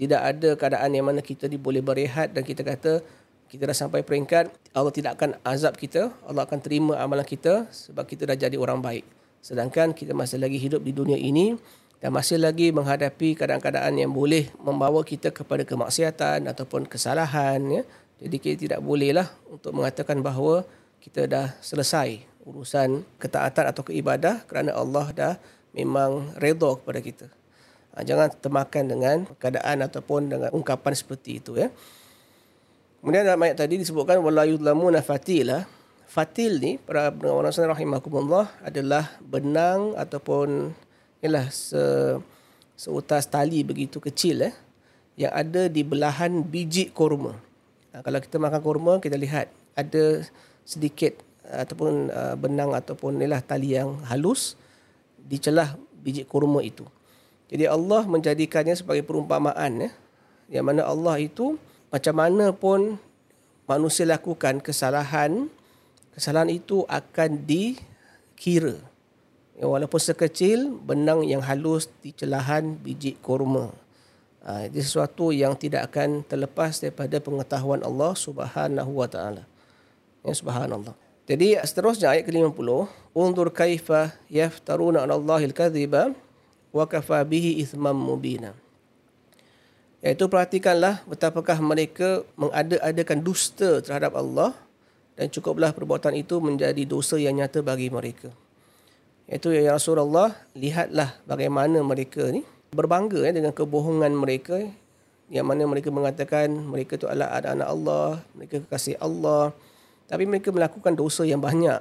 tidak 0.00 0.20
ada 0.20 0.50
keadaan 0.56 0.90
yang 0.96 1.06
mana 1.08 1.20
kita 1.20 1.44
boleh 1.60 1.84
berehat 1.84 2.32
dan 2.32 2.40
kita 2.40 2.64
kata 2.64 3.04
kita 3.50 3.66
dah 3.66 3.76
sampai 3.76 4.00
peringkat 4.00 4.48
Allah 4.72 4.92
tidak 4.94 5.20
akan 5.20 5.36
azab 5.44 5.76
kita 5.76 6.08
Allah 6.24 6.48
akan 6.48 6.58
terima 6.62 6.96
amalan 6.98 7.26
kita 7.26 7.68
sebab 7.68 8.08
kita 8.08 8.26
dah 8.26 8.36
jadi 8.36 8.56
orang 8.56 8.80
baik 8.80 9.04
sedangkan 9.40 9.92
kita 9.96 10.16
masih 10.16 10.40
lagi 10.40 10.56
hidup 10.56 10.80
di 10.80 10.92
dunia 10.92 11.16
ini 11.16 11.56
dan 12.00 12.10
masih 12.16 12.40
lagi 12.40 12.72
menghadapi 12.72 13.36
keadaan-keadaan 13.36 13.92
yang 14.00 14.10
boleh 14.10 14.48
membawa 14.56 15.04
kita 15.04 15.28
kepada 15.30 15.68
kemaksiatan 15.68 16.48
ataupun 16.48 16.88
kesalahan 16.88 17.60
ya 17.68 17.82
jadi 18.20 18.36
kita 18.36 18.56
tidak 18.68 18.80
bolehlah 18.84 19.32
untuk 19.48 19.72
mengatakan 19.72 20.20
bahawa 20.20 20.68
kita 21.00 21.24
dah 21.24 21.56
selesai 21.64 22.20
urusan 22.44 23.04
ketaatan 23.16 23.72
atau 23.72 23.82
keibadah 23.88 24.44
kerana 24.44 24.76
Allah 24.76 25.06
dah 25.12 25.34
memang 25.72 26.36
redha 26.36 26.76
kepada 26.76 27.00
kita. 27.00 27.26
Ha, 27.96 28.04
jangan 28.04 28.28
termakan 28.38 28.84
dengan 28.86 29.16
keadaan 29.40 29.82
ataupun 29.88 30.30
dengan 30.30 30.50
ungkapan 30.52 30.92
seperti 30.92 31.40
itu 31.40 31.56
ya. 31.56 31.72
Kemudian 33.00 33.24
dalam 33.24 33.40
ayat 33.40 33.56
tadi 33.64 33.80
disebutkan 33.80 34.20
wala 34.20 34.44
yudlamuna 34.44 35.00
fatila. 35.00 35.64
Fatil 36.10 36.58
ni 36.58 36.74
para 36.74 37.14
sunah 37.54 37.70
rahimakumullah 37.70 38.50
adalah 38.66 39.14
benang 39.22 39.94
ataupun 39.94 40.74
ialah 41.20 41.48
se 41.52 41.80
seutas 42.76 43.28
tali 43.28 43.60
begitu 43.60 44.00
kecil 44.00 44.48
eh 44.48 44.54
yang 45.20 45.36
ada 45.36 45.68
di 45.68 45.84
belahan 45.84 46.40
biji 46.40 46.88
kurma. 46.96 47.36
Ha, 47.92 48.00
kalau 48.00 48.18
kita 48.24 48.40
makan 48.40 48.60
kurma 48.64 48.92
kita 49.04 49.20
lihat 49.20 49.52
ada 49.76 50.24
sedikit 50.64 51.20
ataupun 51.44 52.08
uh, 52.08 52.34
benang 52.40 52.72
ataupun 52.72 53.20
ialah 53.20 53.44
tali 53.44 53.76
yang 53.76 54.00
halus 54.08 54.56
di 55.20 55.36
celah 55.36 55.76
biji 56.00 56.24
kurma 56.24 56.64
itu. 56.64 56.88
Jadi 57.50 57.66
Allah 57.66 58.06
menjadikannya 58.06 58.78
sebagai 58.78 59.02
perumpamaan 59.02 59.90
ya. 59.90 59.90
Yang 60.50 60.64
mana 60.66 60.82
Allah 60.86 61.16
itu 61.18 61.58
macam 61.90 62.14
mana 62.14 62.54
pun 62.54 62.98
manusia 63.66 64.06
lakukan 64.06 64.62
kesalahan, 64.62 65.50
kesalahan 66.14 66.50
itu 66.50 66.86
akan 66.86 67.42
dikira. 67.46 68.78
Ya, 69.60 69.68
walaupun 69.68 70.00
sekecil 70.00 70.72
benang 70.72 71.20
yang 71.20 71.44
halus 71.44 71.92
di 72.00 72.16
celahan 72.16 72.80
biji 72.80 73.20
kurma. 73.20 73.68
Ha, 74.40 74.64
ini 74.72 74.80
sesuatu 74.80 75.36
yang 75.36 75.52
tidak 75.52 75.92
akan 75.92 76.24
terlepas 76.24 76.80
daripada 76.80 77.20
pengetahuan 77.20 77.84
Allah 77.84 78.16
Subhanahu 78.16 78.88
wa 78.96 79.04
taala. 79.04 79.44
Ya 80.24 80.32
subhanallah. 80.32 80.96
Jadi 81.28 81.60
seterusnya 81.60 82.12
ayat 82.16 82.24
ke-50, 82.24 82.88
"Unzur 83.12 83.52
kaifa 83.52 84.16
yaftaruna 84.32 85.04
'ala 85.04 85.20
Allahi 85.20 85.52
al-kadhiba 85.52 86.16
wa 86.72 86.84
kafa 86.88 87.20
bihi 87.28 87.60
ithman 87.60 87.92
mubina." 87.92 88.56
Iaitu 90.00 90.24
perhatikanlah 90.32 91.04
betapakah 91.04 91.60
mereka 91.60 92.24
mengada-adakan 92.40 93.20
dusta 93.20 93.84
terhadap 93.84 94.16
Allah 94.16 94.56
dan 95.20 95.28
cukuplah 95.28 95.76
perbuatan 95.76 96.16
itu 96.16 96.40
menjadi 96.40 96.80
dosa 96.88 97.20
yang 97.20 97.36
nyata 97.36 97.60
bagi 97.60 97.92
mereka. 97.92 98.32
Iaitu 99.30 99.54
ya 99.54 99.78
Rasulullah, 99.78 100.34
lihatlah 100.58 101.14
bagaimana 101.22 101.78
mereka 101.86 102.26
ni 102.34 102.42
berbangga 102.74 103.22
ya, 103.22 103.30
dengan 103.30 103.54
kebohongan 103.54 104.10
mereka 104.10 104.58
yang 105.30 105.46
mana 105.46 105.62
mereka 105.70 105.94
mengatakan 105.94 106.50
mereka 106.50 106.98
itu 106.98 107.06
adalah 107.06 107.38
anak-anak 107.38 107.68
Allah, 107.70 108.08
mereka 108.34 108.58
kekasih 108.66 108.98
Allah, 108.98 109.54
tapi 110.10 110.26
mereka 110.26 110.50
melakukan 110.50 110.98
dosa 110.98 111.22
yang 111.22 111.38
banyak 111.38 111.78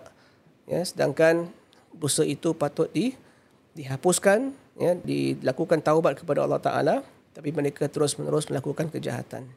ya. 0.69 0.79
Sedangkan 0.85 1.49
dosa 1.89 2.21
itu 2.21 2.53
patut 2.53 2.85
di 2.93 3.17
dihapuskan 3.73 4.53
ya 4.77 4.93
dilakukan 4.93 5.81
taubat 5.81 6.21
kepada 6.21 6.45
Allah 6.45 6.61
taala. 6.61 6.95
Tapi 7.33 7.49
mereka 7.49 7.89
terus-menerus 7.89 8.45
melakukan 8.51 8.93
kejahatan 8.93 9.47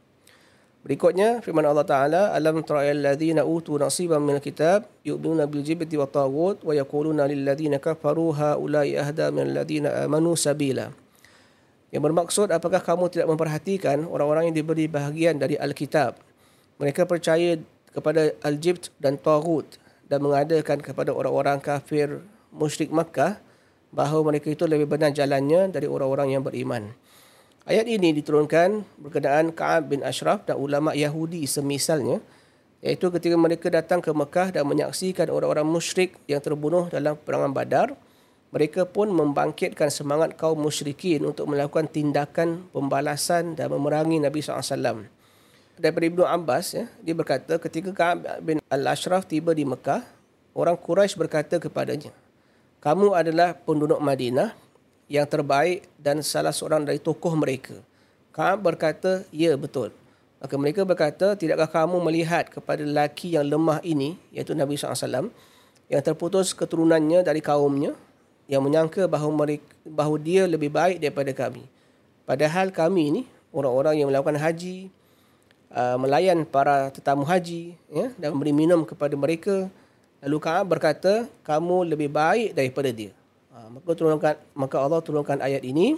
berikutnya 0.83 1.43
firman 1.43 1.63
Allah 1.63 1.87
taala 1.87 2.23
alam 2.35 2.59
tara'il 2.63 3.03
ladzina 3.03 3.47
utu 3.47 3.79
nasiban 3.79 4.19
minal 4.19 4.43
kitab 4.43 4.87
yu'minuna 5.07 5.47
bil 5.47 5.63
jibti 5.63 5.95
wa 5.95 6.11
taghut 6.11 6.59
wa 6.67 6.75
yaquluna 6.75 7.27
lil 7.31 7.47
ladzina 7.47 7.79
kafaru 7.79 8.35
haula'i 8.35 8.99
ahda 8.99 9.31
minal 9.31 9.63
ladzina 9.63 10.03
amanu 10.03 10.35
sabila 10.35 10.91
yang 11.95 12.03
bermaksud 12.03 12.51
apakah 12.51 12.83
kamu 12.83 13.13
tidak 13.13 13.31
memperhatikan 13.31 14.03
orang-orang 14.11 14.51
yang 14.51 14.57
diberi 14.59 14.91
bahagian 14.91 15.39
dari 15.39 15.55
Alkitab 15.55 16.19
mereka 16.83 17.07
percaya 17.07 17.61
kepada 17.93 18.33
Al-Jibt 18.43 18.91
dan 18.99 19.21
Taghut 19.21 19.79
dan 20.09 20.25
mengadakan 20.25 20.81
kepada 20.81 21.13
orang-orang 21.13 21.61
kafir 21.61 22.25
musyrik 22.53 22.91
Makkah 22.93 23.39
bahawa 23.93 24.33
mereka 24.33 24.49
itu 24.49 24.65
lebih 24.65 24.89
benar 24.89 25.13
jalannya 25.13 25.69
dari 25.69 25.85
orang-orang 25.85 26.33
yang 26.33 26.43
beriman. 26.43 26.97
Ayat 27.63 27.87
ini 27.87 28.11
diturunkan 28.11 28.83
berkenaan 28.99 29.55
Ka'ab 29.55 29.95
bin 29.95 30.03
Ashraf 30.03 30.43
dan 30.43 30.59
ulama 30.59 30.99
Yahudi 30.99 31.47
semisalnya 31.47 32.19
iaitu 32.83 33.07
ketika 33.15 33.39
mereka 33.39 33.71
datang 33.71 34.03
ke 34.03 34.11
Mekah 34.11 34.51
dan 34.51 34.67
menyaksikan 34.67 35.31
orang-orang 35.31 35.63
musyrik 35.63 36.19
yang 36.27 36.43
terbunuh 36.43 36.91
dalam 36.91 37.15
perangan 37.15 37.55
Badar 37.55 37.95
mereka 38.51 38.83
pun 38.83 39.15
membangkitkan 39.15 39.95
semangat 39.95 40.35
kaum 40.35 40.59
musyrikin 40.59 41.23
untuk 41.23 41.49
melakukan 41.49 41.87
tindakan 41.87 42.67
pembalasan 42.75 43.55
dan 43.55 43.71
memerangi 43.71 44.19
Nabi 44.19 44.43
SAW. 44.43 45.07
Daripada 45.79 46.05
Ibnu 46.05 46.23
Abbas, 46.27 46.77
ya, 46.77 46.85
dia 47.01 47.15
berkata 47.17 47.57
ketika 47.63 47.95
Ka'ab 47.95 48.43
bin 48.45 48.61
Al-Ashraf 48.69 49.25
tiba 49.25 49.57
di 49.57 49.65
Mekah, 49.65 50.05
orang 50.53 50.77
Quraisy 50.77 51.17
berkata 51.17 51.57
kepadanya, 51.57 52.13
kamu 52.85 53.17
adalah 53.17 53.57
penduduk 53.57 54.03
Madinah 54.03 54.53
yang 55.11 55.27
terbaik 55.27 55.87
dan 55.99 56.21
salah 56.21 56.55
seorang 56.55 56.87
dari 56.87 56.99
tokoh 56.99 57.33
mereka. 57.35 57.79
Ka'ab 58.33 58.65
berkata, 58.65 59.29
ya 59.29 59.53
betul. 59.61 59.93
Maka 60.43 60.55
mereka 60.59 60.83
berkata, 60.83 61.39
tidakkah 61.39 61.71
kamu 61.71 62.03
melihat 62.03 62.51
kepada 62.51 62.83
lelaki 62.83 63.39
yang 63.39 63.47
lemah 63.47 63.79
ini, 63.87 64.19
iaitu 64.35 64.59
Nabi 64.59 64.75
SAW, 64.75 65.31
yang 65.87 66.03
terputus 66.03 66.51
keturunannya 66.51 67.23
dari 67.23 67.39
kaumnya, 67.39 67.95
yang 68.51 68.65
menyangka 68.65 69.07
bahawa, 69.07 69.47
mereka, 69.47 69.69
bahawa 69.87 70.17
dia 70.19 70.49
lebih 70.51 70.73
baik 70.73 70.99
daripada 70.99 71.31
kami. 71.31 71.63
Padahal 72.27 72.75
kami 72.75 73.03
ini, 73.15 73.23
orang-orang 73.55 74.03
yang 74.03 74.09
melakukan 74.11 74.35
haji, 74.41 74.91
uh, 75.71 75.95
melayan 76.01 76.43
para 76.43 76.91
tetamu 76.91 77.23
haji 77.23 77.79
ya, 77.93 78.11
dan 78.19 78.35
memberi 78.35 78.51
minum 78.51 78.83
kepada 78.83 79.15
mereka. 79.15 79.71
Lalu 80.25 80.39
Ka'ab 80.43 80.67
berkata, 80.73 81.31
kamu 81.47 81.87
lebih 81.87 82.11
baik 82.11 82.57
daripada 82.57 82.91
dia. 82.91 83.15
Uh, 83.73 83.81
maka, 83.81 83.91
turunkan, 83.97 84.35
maka 84.53 84.77
Allah 84.77 85.01
turunkan 85.01 85.39
ayat 85.41 85.65
ini. 85.65 85.97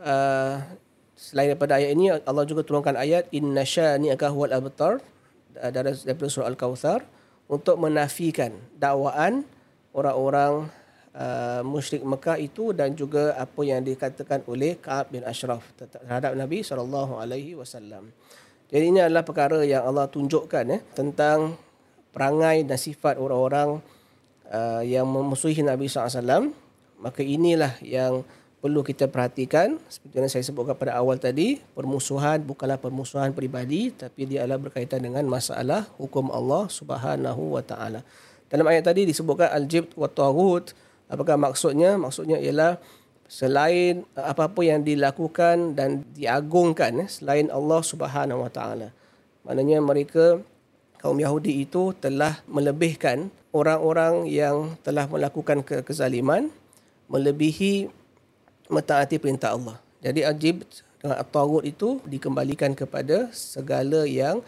Uh, 0.00 0.56
selain 1.12 1.52
daripada 1.52 1.76
ayat 1.76 1.92
ini, 1.92 2.08
Allah 2.24 2.44
juga 2.48 2.64
turunkan 2.64 2.96
ayat 2.96 3.28
Inna 3.36 3.68
syani'aka 3.68 4.32
huwal 4.32 4.56
abtar 4.56 5.04
daripada 5.52 6.30
surah 6.30 6.48
Al-Kawthar 6.48 7.04
untuk 7.50 7.76
menafikan 7.76 8.56
dakwaan 8.78 9.44
orang-orang 9.92 10.70
uh, 11.14 11.62
musyrik 11.66 12.06
Mekah 12.06 12.38
itu 12.38 12.70
dan 12.70 12.94
juga 12.94 13.34
apa 13.34 13.60
yang 13.66 13.82
dikatakan 13.82 14.46
oleh 14.46 14.78
Ka'ab 14.78 15.10
bin 15.10 15.26
Ashraf 15.26 15.66
terhadap 15.76 16.32
Nabi 16.38 16.62
sallallahu 16.62 17.18
alaihi 17.18 17.58
wasallam. 17.58 18.14
Jadi 18.70 18.84
ini 18.86 19.02
adalah 19.02 19.26
perkara 19.26 19.66
yang 19.66 19.82
Allah 19.82 20.06
tunjukkan 20.06 20.64
eh, 20.70 20.80
tentang 20.94 21.58
perangai 22.14 22.62
dan 22.62 22.78
sifat 22.78 23.18
orang-orang 23.18 23.82
uh, 24.46 24.82
yang 24.86 25.10
memusuhi 25.10 25.58
Nabi 25.66 25.90
SAW. 25.90 26.54
Maka 27.00 27.24
inilah 27.24 27.80
yang 27.80 28.22
perlu 28.60 28.84
kita 28.84 29.08
perhatikan. 29.08 29.80
Seperti 29.88 30.14
yang 30.20 30.28
saya 30.28 30.44
sebutkan 30.44 30.76
pada 30.76 31.00
awal 31.00 31.16
tadi, 31.16 31.58
permusuhan 31.72 32.44
bukanlah 32.44 32.76
permusuhan 32.76 33.32
peribadi 33.32 33.90
tapi 33.90 34.28
dia 34.28 34.44
adalah 34.44 34.60
berkaitan 34.60 35.00
dengan 35.00 35.24
masalah 35.24 35.88
hukum 35.96 36.28
Allah 36.28 36.68
Subhanahu 36.68 37.56
wa 37.56 37.64
taala. 37.64 38.04
Dalam 38.52 38.68
ayat 38.68 38.84
tadi 38.84 39.08
disebutkan 39.08 39.48
al-jibt 39.48 39.96
wa 39.96 40.06
taghut 40.06 40.76
Apakah 41.10 41.34
maksudnya? 41.34 41.98
Maksudnya 41.98 42.38
ialah 42.38 42.78
selain 43.26 44.06
apa-apa 44.14 44.62
yang 44.62 44.86
dilakukan 44.86 45.74
dan 45.74 46.06
diagungkan 46.14 47.02
eh, 47.02 47.08
selain 47.10 47.50
Allah 47.50 47.82
Subhanahu 47.82 48.46
Wa 48.46 48.50
Taala. 48.54 48.88
Maknanya 49.42 49.82
mereka 49.82 50.38
kaum 51.02 51.18
Yahudi 51.18 51.66
itu 51.66 51.90
telah 51.98 52.38
melebihkan 52.46 53.34
orang-orang 53.50 54.30
yang 54.30 54.78
telah 54.86 55.10
melakukan 55.10 55.66
ke- 55.66 55.82
kezaliman 55.82 56.54
melebihi 57.10 57.90
mentaati 58.70 59.18
perintah 59.18 59.58
Allah. 59.58 59.76
Jadi 60.00 60.22
ajib 60.22 60.62
dengan 61.02 61.18
at-taghut 61.18 61.66
itu 61.66 61.98
dikembalikan 62.06 62.72
kepada 62.72 63.28
segala 63.34 64.06
yang 64.06 64.40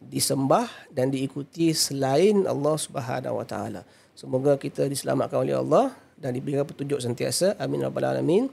disembah 0.00 0.66
dan 0.90 1.12
diikuti 1.12 1.76
selain 1.76 2.48
Allah 2.48 2.76
Subhanahu 2.80 3.38
Wa 3.44 3.46
Taala. 3.46 3.82
Semoga 4.16 4.56
kita 4.56 4.88
diselamatkan 4.88 5.44
oleh 5.44 5.60
Allah 5.60 5.92
dan 6.16 6.32
diberikan 6.32 6.64
petunjuk 6.64 6.98
sentiasa. 7.04 7.52
Amin 7.60 7.84
rabbal 7.84 8.08
alamin. 8.08 8.48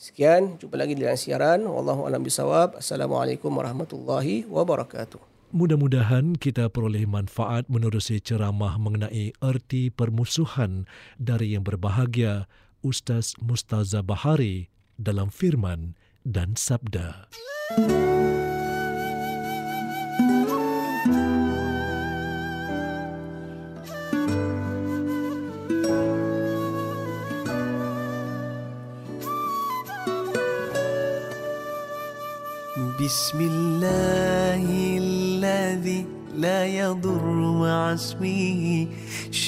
Sekian, 0.00 0.58
jumpa 0.58 0.74
lagi 0.74 0.96
dalam 0.98 1.14
siaran. 1.14 1.62
Wallahu 1.68 2.08
a'lam 2.08 2.24
bisawab. 2.26 2.80
Assalamualaikum 2.80 3.52
warahmatullahi 3.52 4.48
wabarakatuh. 4.48 5.20
Mudah-mudahan 5.52 6.40
kita 6.40 6.72
peroleh 6.72 7.04
manfaat 7.04 7.68
menerusi 7.68 8.24
ceramah 8.24 8.80
mengenai 8.80 9.36
erti 9.36 9.92
permusuhan 9.92 10.88
dari 11.20 11.52
yang 11.52 11.60
berbahagia 11.60 12.48
Ustaz 12.85 13.33
Mustaza 13.41 14.05
Bahari 14.05 14.69
dalam 14.97 15.33
firman 15.33 15.97
dan 16.25 16.53
sabda. 16.57 17.29
بسم 33.07 33.39
الله 33.41 34.63
الذي 34.97 36.05
لا 36.35 36.65
يضر 36.65 37.25
مع 37.55 37.93
اسمه 37.93 38.87